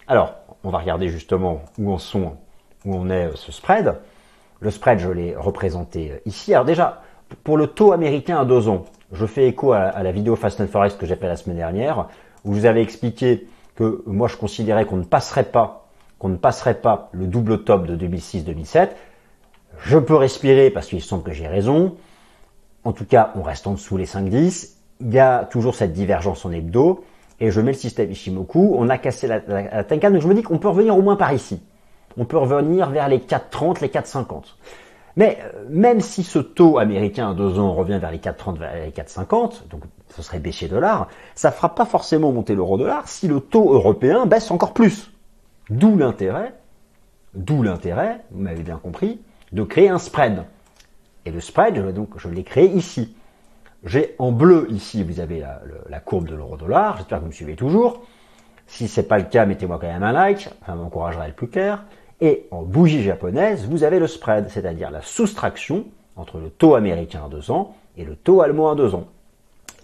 alors 0.08 0.36
on 0.64 0.70
va 0.70 0.80
regarder 0.80 1.08
justement 1.08 1.62
où 1.78 1.92
on 1.92 1.98
sont, 1.98 2.34
où 2.86 2.96
on 2.96 3.10
est 3.10 3.28
euh, 3.28 3.36
ce 3.36 3.52
spread. 3.52 3.96
Le 4.60 4.72
spread, 4.72 5.00
je 5.00 5.10
l'ai 5.10 5.36
représenté 5.36 6.12
euh, 6.12 6.20
ici. 6.26 6.54
Alors 6.54 6.66
déjà, 6.66 7.02
pour 7.44 7.58
le 7.58 7.68
taux 7.68 7.94
américain 7.94 8.40
à 8.40 8.46
deux 8.46 8.68
ans, 8.68 8.86
je 9.14 9.26
fais 9.26 9.48
écho 9.48 9.72
à, 9.72 10.04
la 10.04 10.12
vidéo 10.12 10.36
Fast 10.36 10.60
and 10.60 10.68
Forex 10.68 10.96
que 10.96 11.06
j'ai 11.06 11.16
fait 11.16 11.28
la 11.28 11.38
semaine 11.38 11.58
dernière, 11.58 12.10
où 12.44 12.52
vous 12.52 12.66
avais 12.66 12.82
expliqué 12.82 13.48
que 13.76 14.04
moi 14.06 14.28
je 14.28 14.36
considérais 14.36 14.86
qu'on 14.86 14.98
ne 14.98 15.04
passerait 15.04 15.46
pas, 15.46 15.88
qu'on 16.20 16.30
ne 16.30 16.38
passerait 16.38 16.82
pas 16.82 17.10
le 17.14 17.28
double 17.28 17.64
top 17.64 17.88
de 17.88 17.96
2006-2007. 17.96 18.90
Je 19.86 19.98
peux 19.98 20.16
respirer 20.16 20.70
parce 20.70 20.88
qu'il 20.88 21.02
semble 21.02 21.24
que 21.24 21.32
j'ai 21.32 21.48
raison. 21.48 21.96
En 22.84 22.92
tout 22.92 23.06
cas, 23.06 23.32
on 23.36 23.44
reste 23.44 23.68
en 23.68 23.74
dessous 23.74 23.98
les 23.98 24.06
5-10 24.06 24.77
il 25.02 25.14
y 25.14 25.20
a 25.20 25.46
toujours 25.46 25.76
cette 25.76 25.94
divergence 25.94 26.46
en 26.46 26.52
hebdo, 26.52 27.04
et 27.40 27.52
je 27.52 27.62
mets 27.62 27.72
le 27.72 27.78
système 27.78 28.12
Ishimoku, 28.12 28.76
on 28.78 28.90
a 28.90 28.98
cassé 28.98 29.28
la, 29.28 29.40
Tenkan, 29.84 30.12
donc 30.12 30.22
je 30.22 30.28
me 30.28 30.34
dis 30.34 30.42
qu'on 30.42 30.58
peut 30.58 30.70
revenir 30.70 30.98
au 30.98 31.02
moins 31.02 31.16
par 31.16 31.34
ici. 31.34 31.62
On 32.18 32.26
peut 32.26 32.38
revenir 32.38 32.90
vers 32.90 33.08
les 33.08 33.20
4,30, 33.20 33.82
les 33.82 33.90
4,50. 33.90 34.56
Mais 35.18 35.40
euh, 35.42 35.66
même 35.70 36.02
si 36.02 36.24
ce 36.24 36.40
taux 36.40 36.80
américain 36.80 37.32
à 37.32 37.34
deux 37.34 37.60
ans 37.60 37.74
revient 37.74 38.00
vers 38.00 38.12
les 38.12 38.18
4,30, 38.18 38.58
vers 38.58 38.74
les 38.74 38.92
4,50, 38.92 39.68
donc 39.70 39.82
ce 40.16 40.22
serait 40.22 40.40
baissier 40.40 40.68
dollar, 40.68 41.10
ça 41.36 41.52
fera 41.52 41.76
pas 41.76 41.86
forcément 41.86 42.32
monter 42.32 42.56
l'euro 42.56 42.78
dollar 42.78 43.08
si 43.08 43.28
le 43.28 43.40
taux 43.40 43.74
européen 43.74 44.26
baisse 44.26 44.50
encore 44.50 44.74
plus. 44.74 45.12
D'où 45.70 45.98
l'intérêt, 45.98 46.54
d'où 47.34 47.62
l'intérêt, 47.62 48.22
vous 48.32 48.42
m'avez 48.42 48.64
bien 48.64 48.78
compris, 48.78 49.20
de 49.52 49.64
créer 49.64 49.90
un 49.90 50.00
spread. 50.00 50.44
Et 51.26 51.32
le 51.32 51.42
spread, 51.42 51.94
donc, 51.94 52.10
je 52.18 52.30
l'ai 52.30 52.44
créé 52.44 52.70
ici. 52.70 53.16
J'ai 53.88 54.16
en 54.20 54.34
bleu 54.34 54.68
ici, 54.70 55.02
vous 55.02 55.22
avez 55.22 55.42
la, 55.90 56.00
courbe 56.02 56.28
de 56.28 56.36
l'euro-dollar. 56.36 56.98
J'espère 56.98 57.20
que 57.20 57.24
vous 57.24 57.30
me 57.30 57.34
suivez 57.34 57.56
toujours. 57.56 58.02
Si 58.68 58.90
c'est 58.90 59.08
pas 59.08 59.18
le 59.18 59.24
cas, 59.24 59.46
mettez-moi 59.46 59.78
quand 59.80 59.88
même 59.88 60.04
un 60.04 60.12
like, 60.12 60.50
ça 60.66 60.76
m'encouragera 60.76 61.24
à 61.24 61.28
être 61.30 61.36
plus 61.38 61.48
clair. 61.48 61.86
Et 62.20 62.48
en 62.52 62.64
bougie 62.64 63.02
japonaise, 63.02 63.66
vous 63.66 63.86
avez 63.86 64.00
le 64.00 64.08
spread, 64.08 64.50
c'est-à-dire 64.50 64.92
la 64.92 65.02
soustraction 65.02 65.86
entre 66.18 66.38
le 66.38 66.50
taux 66.50 66.76
américain 66.76 67.22
à 67.26 67.30
2 67.30 67.50
ans 67.50 67.76
et 67.96 68.04
le 68.04 68.18
taux 68.18 68.42
allemand 68.42 68.70
à 68.70 68.76
2 68.76 68.94
ans. 68.94 69.08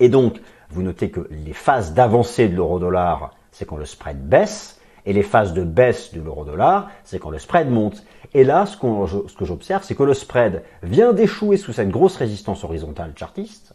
Et 0.01 0.09
donc, 0.09 0.41
vous 0.69 0.83
notez 0.83 1.09
que 1.09 1.25
les 1.31 1.53
phases 1.53 1.93
d'avancée 1.93 2.49
de 2.49 2.55
l'euro-dollar, 2.57 3.33
c'est 3.51 3.65
quand 3.65 3.77
le 3.77 3.85
spread 3.85 4.27
baisse, 4.27 4.81
et 5.05 5.13
les 5.13 5.23
phases 5.23 5.53
de 5.53 5.63
baisse 5.63 6.13
de 6.13 6.21
l'euro-dollar, 6.21 6.89
c'est 7.03 7.19
quand 7.19 7.29
le 7.29 7.39
spread 7.39 7.69
monte. 7.69 8.03
Et 8.33 8.43
là, 8.43 8.65
ce, 8.65 8.75
ce 8.75 9.35
que 9.35 9.45
j'observe, 9.45 9.83
c'est 9.83 9.95
que 9.95 10.03
le 10.03 10.13
spread 10.13 10.63
vient 10.81 11.13
d'échouer 11.13 11.57
sous 11.57 11.71
cette 11.73 11.89
grosse 11.89 12.17
résistance 12.17 12.63
horizontale 12.63 13.13
chartiste, 13.15 13.72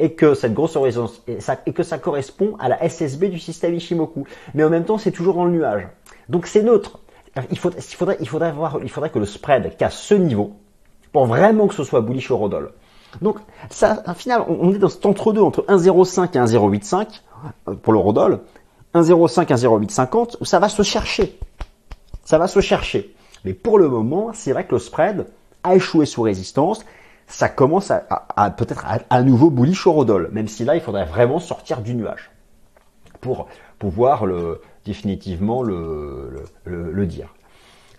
et 0.00 0.12
que 0.12 0.34
cette 0.34 0.54
grosse 0.54 0.76
résistance, 0.76 1.22
et, 1.28 1.40
ça, 1.40 1.58
et 1.66 1.72
que 1.72 1.82
ça 1.82 1.98
correspond 1.98 2.56
à 2.58 2.68
la 2.68 2.88
SSB 2.88 3.26
du 3.26 3.38
système 3.38 3.74
Ishimoku. 3.74 4.24
Mais 4.54 4.64
en 4.64 4.70
même 4.70 4.84
temps, 4.84 4.98
c'est 4.98 5.12
toujours 5.12 5.34
dans 5.34 5.44
le 5.44 5.52
nuage. 5.52 5.86
Donc 6.28 6.46
c'est 6.46 6.62
neutre. 6.62 6.98
Il, 7.50 7.58
faudrait, 7.58 8.16
il, 8.20 8.28
faudrait, 8.28 8.52
voir, 8.52 8.80
il 8.82 8.90
faudrait 8.90 9.10
que 9.10 9.18
le 9.18 9.26
spread 9.26 9.76
casse 9.76 9.96
ce 9.96 10.14
niveau 10.14 10.56
pour 11.12 11.26
vraiment 11.26 11.68
que 11.68 11.74
ce 11.74 11.84
soit 11.84 12.00
bullish 12.00 12.30
rodol. 12.30 12.72
Donc, 13.22 13.38
ça, 13.70 14.02
au 14.06 14.14
final, 14.14 14.44
on 14.48 14.72
est 14.72 14.78
dans 14.78 14.88
cet 14.88 15.04
entre-deux, 15.04 15.40
entre 15.40 15.62
1,05 15.62 16.34
et 16.34 16.38
1,085 16.38 17.22
euh, 17.68 17.74
pour 17.74 17.92
l'eurodoll, 17.92 18.40
1,05, 18.94 19.46
1,0850, 19.48 20.36
où 20.40 20.44
ça 20.44 20.58
va 20.58 20.68
se 20.68 20.82
chercher. 20.82 21.38
Ça 22.24 22.38
va 22.38 22.46
se 22.46 22.60
chercher. 22.60 23.14
Mais 23.44 23.52
pour 23.52 23.78
le 23.78 23.88
moment, 23.88 24.30
c'est 24.32 24.52
vrai 24.52 24.64
que 24.64 24.74
le 24.74 24.78
spread 24.78 25.26
a 25.64 25.74
échoué 25.74 26.06
sous 26.06 26.22
résistance. 26.22 26.84
Ça 27.30 27.48
commence 27.48 27.92
à, 27.92 28.50
peut-être 28.50 28.84
à, 29.08 29.22
nouveau 29.22 29.50
bullish 29.50 29.86
rodol, 29.86 30.30
même 30.32 30.48
si 30.48 30.64
là, 30.64 30.74
il 30.74 30.80
faudrait 30.80 31.04
vraiment 31.04 31.38
sortir 31.38 31.80
du 31.80 31.94
nuage 31.94 32.30
pour 33.20 33.46
pouvoir 33.78 34.26
le, 34.26 34.60
définitivement 34.84 35.62
le, 35.62 37.06
dire. 37.06 37.32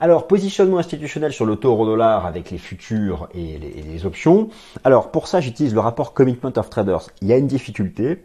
Alors, 0.02 0.28
positionnement 0.28 0.80
institutionnel 0.80 1.32
sur 1.32 1.46
le 1.46 1.56
taux 1.56 1.70
euro-dollar 1.70 2.26
avec 2.26 2.52
les 2.52 2.58
futurs 2.58 3.30
et 3.34 3.58
les, 3.58 4.06
options. 4.06 4.50
Alors, 4.84 5.12
pour 5.12 5.28
ça, 5.28 5.39
j'utilise 5.39 5.74
le 5.74 5.80
rapport 5.80 6.13
Commitment 6.13 6.52
of 6.58 6.70
Traders. 6.70 7.08
Il 7.22 7.28
y 7.30 7.34
a 7.34 7.38
une 7.38 7.48
difficulté. 7.48 8.24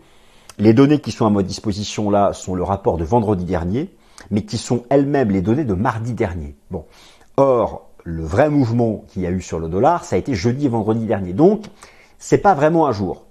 Les 0.58 0.72
données 0.72 1.00
qui 1.00 1.12
sont 1.12 1.26
à 1.26 1.30
ma 1.30 1.42
disposition 1.42 2.10
là 2.10 2.32
sont 2.32 2.54
le 2.54 2.64
rapport 2.64 2.96
de 2.96 3.04
vendredi 3.04 3.44
dernier, 3.44 3.94
mais 4.30 4.42
qui 4.42 4.58
sont 4.58 4.84
elles-mêmes 4.88 5.30
les 5.30 5.42
données 5.42 5.64
de 5.64 5.74
mardi 5.74 6.14
dernier. 6.14 6.56
Bon. 6.70 6.84
Or, 7.36 7.85
le 8.06 8.22
vrai 8.22 8.48
mouvement 8.48 9.04
qu'il 9.08 9.22
y 9.22 9.26
a 9.26 9.30
eu 9.30 9.42
sur 9.42 9.58
le 9.58 9.68
dollar, 9.68 10.04
ça 10.04 10.14
a 10.14 10.18
été 10.18 10.34
jeudi 10.34 10.66
et 10.66 10.68
vendredi 10.68 11.06
dernier. 11.06 11.32
Donc, 11.32 11.64
c'est 12.18 12.38
pas 12.38 12.54
vraiment 12.54 12.86
un 12.86 12.92
jour. 12.92 13.24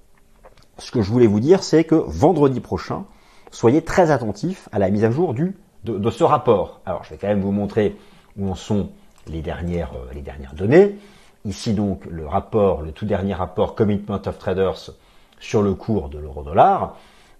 Ce 0.77 0.91
que 0.91 1.01
je 1.01 1.09
voulais 1.09 1.27
vous 1.27 1.39
dire, 1.39 1.63
c'est 1.63 1.85
que 1.85 1.95
vendredi 1.95 2.59
prochain, 2.59 3.05
soyez 3.51 3.81
très 3.81 4.11
attentifs 4.11 4.67
à 4.73 4.79
la 4.79 4.89
mise 4.89 5.05
à 5.05 5.11
jour 5.11 5.33
de, 5.33 6.09
ce 6.09 6.23
rapport. 6.25 6.81
Alors, 6.85 7.05
je 7.05 7.11
vais 7.11 7.17
quand 7.17 7.27
même 7.27 7.39
vous 7.39 7.53
montrer 7.53 7.95
où 8.37 8.49
en 8.49 8.55
sont 8.55 8.89
les 9.27 9.41
dernières, 9.41 9.93
euh, 9.93 10.13
les 10.13 10.21
dernières 10.21 10.53
données. 10.53 10.97
Ici 11.45 11.73
donc 11.73 12.05
le 12.05 12.27
rapport, 12.27 12.81
le 12.81 12.91
tout 12.91 13.05
dernier 13.05 13.33
rapport 13.33 13.75
Commitment 13.75 14.21
of 14.25 14.37
Traders 14.39 14.91
sur 15.39 15.61
le 15.61 15.73
cours 15.73 16.09
de 16.09 16.17
l'euro-dollar, 16.17 16.97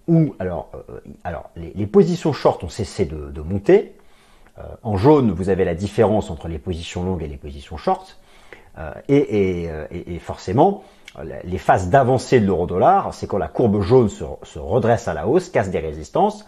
où 0.08 0.34
alors, 0.38 0.70
euh, 0.88 1.00
alors 1.22 1.50
les, 1.56 1.86
positions 1.86 2.32
short 2.32 2.64
ont 2.64 2.68
cessé 2.68 3.04
de, 3.04 3.40
monter. 3.42 3.95
Euh, 4.58 4.62
en 4.82 4.96
jaune, 4.96 5.30
vous 5.30 5.48
avez 5.48 5.64
la 5.64 5.74
différence 5.74 6.30
entre 6.30 6.48
les 6.48 6.58
positions 6.58 7.04
longues 7.04 7.22
et 7.22 7.28
les 7.28 7.36
positions 7.36 7.76
short. 7.76 8.18
et, 9.08 9.70
forcément, 10.20 10.84
les 11.44 11.58
phases 11.58 11.88
d'avancée 11.88 12.40
de 12.40 12.46
l'euro-dollar, 12.46 13.14
c'est 13.14 13.26
quand 13.26 13.38
la 13.38 13.48
courbe 13.48 13.80
jaune 13.80 14.10
se, 14.10 14.24
se, 14.42 14.58
redresse 14.58 15.08
à 15.08 15.14
la 15.14 15.26
hausse, 15.26 15.48
casse 15.48 15.70
des 15.70 15.78
résistances, 15.78 16.46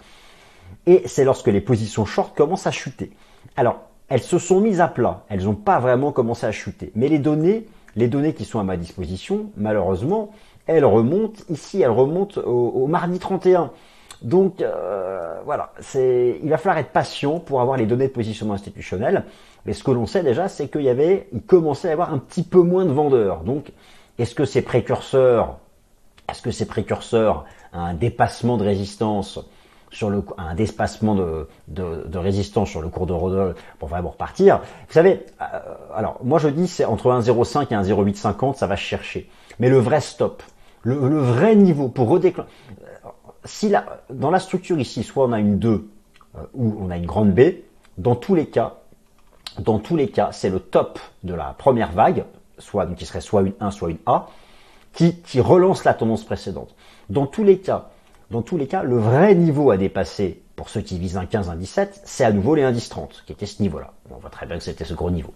et 0.86 1.02
c'est 1.06 1.24
lorsque 1.24 1.46
les 1.46 1.62
positions 1.62 2.04
short 2.04 2.36
commencent 2.36 2.66
à 2.66 2.70
chuter. 2.70 3.12
Alors, 3.56 3.80
elles 4.08 4.22
se 4.22 4.38
sont 4.38 4.60
mises 4.60 4.80
à 4.80 4.88
plat. 4.88 5.24
Elles 5.28 5.44
n'ont 5.44 5.54
pas 5.54 5.78
vraiment 5.80 6.12
commencé 6.12 6.46
à 6.46 6.52
chuter. 6.52 6.92
Mais 6.94 7.08
les 7.08 7.18
données, 7.18 7.66
les 7.96 8.08
données 8.08 8.34
qui 8.34 8.44
sont 8.44 8.58
à 8.58 8.64
ma 8.64 8.76
disposition, 8.76 9.50
malheureusement, 9.56 10.30
elles 10.66 10.84
remontent 10.84 11.42
ici, 11.48 11.82
elles 11.82 11.90
remontent 11.90 12.40
au, 12.40 12.86
mardi 12.86 13.18
31. 13.18 13.70
Donc 14.22 14.60
euh, 14.60 15.40
voilà, 15.44 15.72
c'est, 15.80 16.40
il 16.42 16.50
va 16.50 16.58
falloir 16.58 16.78
être 16.78 16.90
patient 16.90 17.38
pour 17.38 17.60
avoir 17.60 17.76
les 17.76 17.86
données 17.86 18.08
de 18.08 18.12
positionnement 18.12 18.54
institutionnel. 18.54 19.24
Mais 19.64 19.72
ce 19.72 19.84
que 19.84 19.90
l'on 19.90 20.06
sait 20.06 20.22
déjà, 20.22 20.48
c'est 20.48 20.68
qu'il 20.68 20.82
y 20.82 20.88
avait, 20.88 21.28
il 21.32 21.42
commençait 21.42 21.88
à 21.88 21.90
y 21.90 21.94
avoir 21.94 22.12
un 22.12 22.18
petit 22.18 22.42
peu 22.42 22.62
moins 22.62 22.84
de 22.84 22.92
vendeurs. 22.92 23.42
Donc, 23.44 23.72
est-ce 24.18 24.34
que 24.34 24.44
c'est 24.44 24.62
précurseur, 24.62 25.58
est-ce 26.28 26.42
que 26.42 26.50
c'est 26.50 26.66
précurseur 26.66 27.44
à 27.72 27.80
un 27.80 27.94
dépassement 27.94 28.56
de 28.56 28.64
résistance 28.64 29.40
sur 29.90 30.10
le, 30.10 30.22
un 30.36 30.54
dépassement 30.54 31.14
de, 31.14 32.18
résistance 32.18 32.68
sur 32.68 32.82
le 32.82 32.88
cours 32.88 33.06
de 33.06 33.12
Rodol 33.12 33.54
pour 33.78 33.88
vraiment 33.88 34.10
repartir. 34.10 34.58
Vous 34.58 34.92
savez, 34.92 35.24
euh, 35.40 35.44
alors 35.94 36.18
moi 36.22 36.38
je 36.38 36.48
dis 36.48 36.68
c'est 36.68 36.84
entre 36.84 37.10
1,05 37.10 37.62
et 37.70 37.74
1,0850, 37.74 38.56
ça 38.56 38.66
va 38.66 38.76
chercher. 38.76 39.28
Mais 39.58 39.68
le 39.68 39.78
vrai 39.78 40.00
stop, 40.00 40.42
le, 40.82 40.94
vrai 41.18 41.56
niveau 41.56 41.88
pour 41.88 42.08
redéclencher, 42.08 42.48
si 43.44 43.68
la, 43.68 44.02
dans 44.10 44.30
la 44.30 44.40
structure 44.40 44.78
ici, 44.78 45.02
soit 45.02 45.26
on 45.26 45.32
a 45.32 45.38
une 45.38 45.58
2 45.58 45.88
euh, 46.36 46.40
ou 46.54 46.76
on 46.80 46.90
a 46.90 46.96
une 46.96 47.06
grande 47.06 47.32
B, 47.32 47.40
dans 47.96 48.14
tous 48.14 48.34
les 48.34 48.46
cas, 48.46 48.76
dans 49.58 49.78
tous 49.78 49.96
les 49.96 50.08
cas, 50.08 50.30
c'est 50.32 50.50
le 50.50 50.60
top 50.60 50.98
de 51.24 51.34
la 51.34 51.54
première 51.56 51.92
vague, 51.92 52.24
soit 52.58 52.86
donc 52.86 52.96
qui 52.96 53.06
serait 53.06 53.20
soit 53.20 53.42
une 53.42 53.54
1, 53.60 53.70
soit 53.70 53.90
une 53.90 53.98
A, 54.06 54.26
qui, 54.92 55.16
qui 55.20 55.40
relance 55.40 55.84
la 55.84 55.94
tendance 55.94 56.24
précédente. 56.24 56.74
Dans 57.10 57.26
tous 57.26 57.44
les 57.44 57.58
cas, 57.58 57.90
dans 58.30 58.42
tous 58.42 58.56
les 58.56 58.66
cas, 58.66 58.82
le 58.82 58.98
vrai 58.98 59.34
niveau 59.34 59.70
à 59.70 59.76
dépasser 59.76 60.42
pour 60.54 60.68
ceux 60.68 60.80
qui 60.80 60.98
visent 60.98 61.16
un 61.16 61.26
15, 61.26 61.48
un 61.50 61.56
17, 61.56 62.02
c'est 62.04 62.24
à 62.24 62.32
nouveau 62.32 62.54
les 62.54 62.62
indices 62.62 62.88
30, 62.88 63.22
qui 63.26 63.32
était 63.32 63.46
ce 63.46 63.62
niveau-là. 63.62 63.92
On 64.10 64.16
voit 64.16 64.30
très 64.30 64.46
bien 64.46 64.58
que 64.58 64.64
c'était 64.64 64.84
ce 64.84 64.94
gros 64.94 65.10
niveau. 65.10 65.32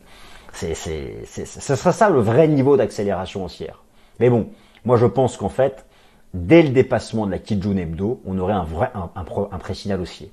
C'est, 0.53 0.75
c'est, 0.75 1.25
ce 1.27 1.77
sera 1.77 1.93
ça 1.93 2.11
le 2.11 2.21
vrai 2.21 2.49
niveau 2.49 2.77
d'accélération 2.77 3.45
haussière. 3.45 3.83
Mais 4.21 4.29
bon, 4.29 4.49
moi 4.85 4.97
je 4.99 5.07
pense 5.07 5.37
qu'en 5.37 5.49
fait, 5.49 5.87
dès 6.35 6.63
le 6.63 6.71
dépassement 6.71 7.27
de 7.27 7.33
la 7.33 7.39
Kijun 7.39 7.77
Hebdo, 7.77 8.21
on 8.27 8.39
aurait 8.39 8.53
un 8.53 8.65
vrai, 8.65 8.91
un, 8.95 9.11
un, 9.17 9.25
un 9.51 9.59
pré-signal 9.59 10.01
haussier. 10.01 10.31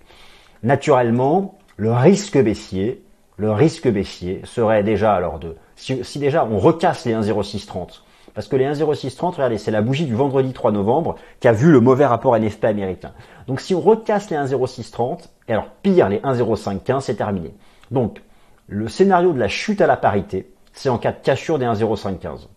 Naturellement, 0.63 1.57
le 1.77 1.91
risque 1.93 2.41
baissier, 2.41 3.03
le 3.37 3.51
risque 3.51 3.89
baissier 3.89 4.41
serait 4.43 4.83
déjà 4.83 5.13
alors 5.13 5.39
de, 5.39 5.55
si, 5.75 6.03
si 6.03 6.19
déjà 6.19 6.45
on 6.45 6.59
recasse 6.59 7.05
les 7.05 7.13
1,0630, 7.13 8.01
parce 8.33 8.47
que 8.47 8.55
les 8.55 8.65
1,0630, 8.65 9.35
regardez, 9.35 9.57
c'est 9.57 9.71
la 9.71 9.81
bougie 9.81 10.05
du 10.05 10.13
vendredi 10.13 10.53
3 10.53 10.71
novembre 10.71 11.15
qui 11.39 11.47
a 11.47 11.51
vu 11.51 11.71
le 11.71 11.79
mauvais 11.79 12.05
rapport 12.05 12.37
NFP 12.37 12.65
américain. 12.65 13.13
Donc 13.47 13.59
si 13.59 13.73
on 13.73 13.81
recasse 13.81 14.29
les 14.29 14.37
1,0630, 14.37 15.29
et 15.47 15.53
alors 15.53 15.69
pire, 15.81 16.09
les 16.09 16.19
1,0515, 16.19 17.01
c'est 17.01 17.15
terminé. 17.15 17.53
Donc 17.91 18.21
le 18.67 18.87
scénario 18.87 19.33
de 19.33 19.39
la 19.39 19.47
chute 19.47 19.81
à 19.81 19.87
la 19.87 19.97
parité, 19.97 20.51
c'est 20.73 20.89
en 20.89 20.97
cas 20.97 21.11
de 21.11 21.17
cassure 21.23 21.57
des 21.59 21.65
1,0515. 21.65 22.47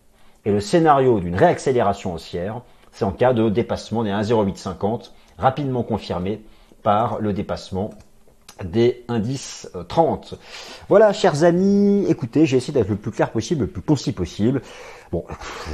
Et 0.45 0.51
le 0.51 0.59
scénario 0.59 1.19
d'une 1.19 1.35
réaccélération 1.35 2.13
haussière, 2.13 2.61
c'est 2.93 3.05
en 3.05 3.11
cas 3.11 3.33
de 3.33 3.49
dépassement 3.49 4.03
des 4.03 4.11
1,0850, 4.11 5.11
rapidement 5.37 5.83
confirmé 5.83 6.41
par 6.83 7.19
le 7.19 7.33
dépassement 7.33 7.91
des 8.63 9.03
indices 9.07 9.69
30. 9.87 10.33
Euh, 10.33 10.35
voilà, 10.89 11.11
chers 11.11 11.43
amis, 11.43 12.05
écoutez, 12.07 12.45
j'ai 12.45 12.57
essayé 12.57 12.73
d'être 12.73 12.89
le 12.89 12.95
plus 12.95 13.11
clair 13.11 13.31
possible, 13.31 13.61
le 13.61 13.67
plus 13.67 13.81
concis 13.81 14.11
possible. 14.11 14.61
Bon, 15.11 15.25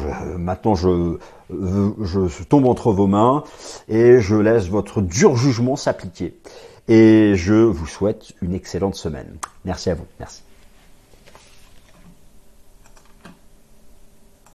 euh, 0.06 0.38
maintenant 0.38 0.76
je, 0.76 1.18
je 1.50 2.44
tombe 2.44 2.66
entre 2.66 2.92
vos 2.92 3.08
mains 3.08 3.44
et 3.90 4.20
je 4.20 4.36
laisse 4.36 4.68
votre 4.68 5.02
dur 5.02 5.36
jugement 5.36 5.76
s'appliquer. 5.76 6.40
Et 6.88 7.34
je 7.36 7.54
vous 7.54 7.86
souhaite 7.86 8.34
une 8.42 8.54
excellente 8.54 8.96
semaine. 8.96 9.38
Merci 9.66 9.90
à 9.92 9.96
vous. 9.96 10.06
Merci. 10.20 10.42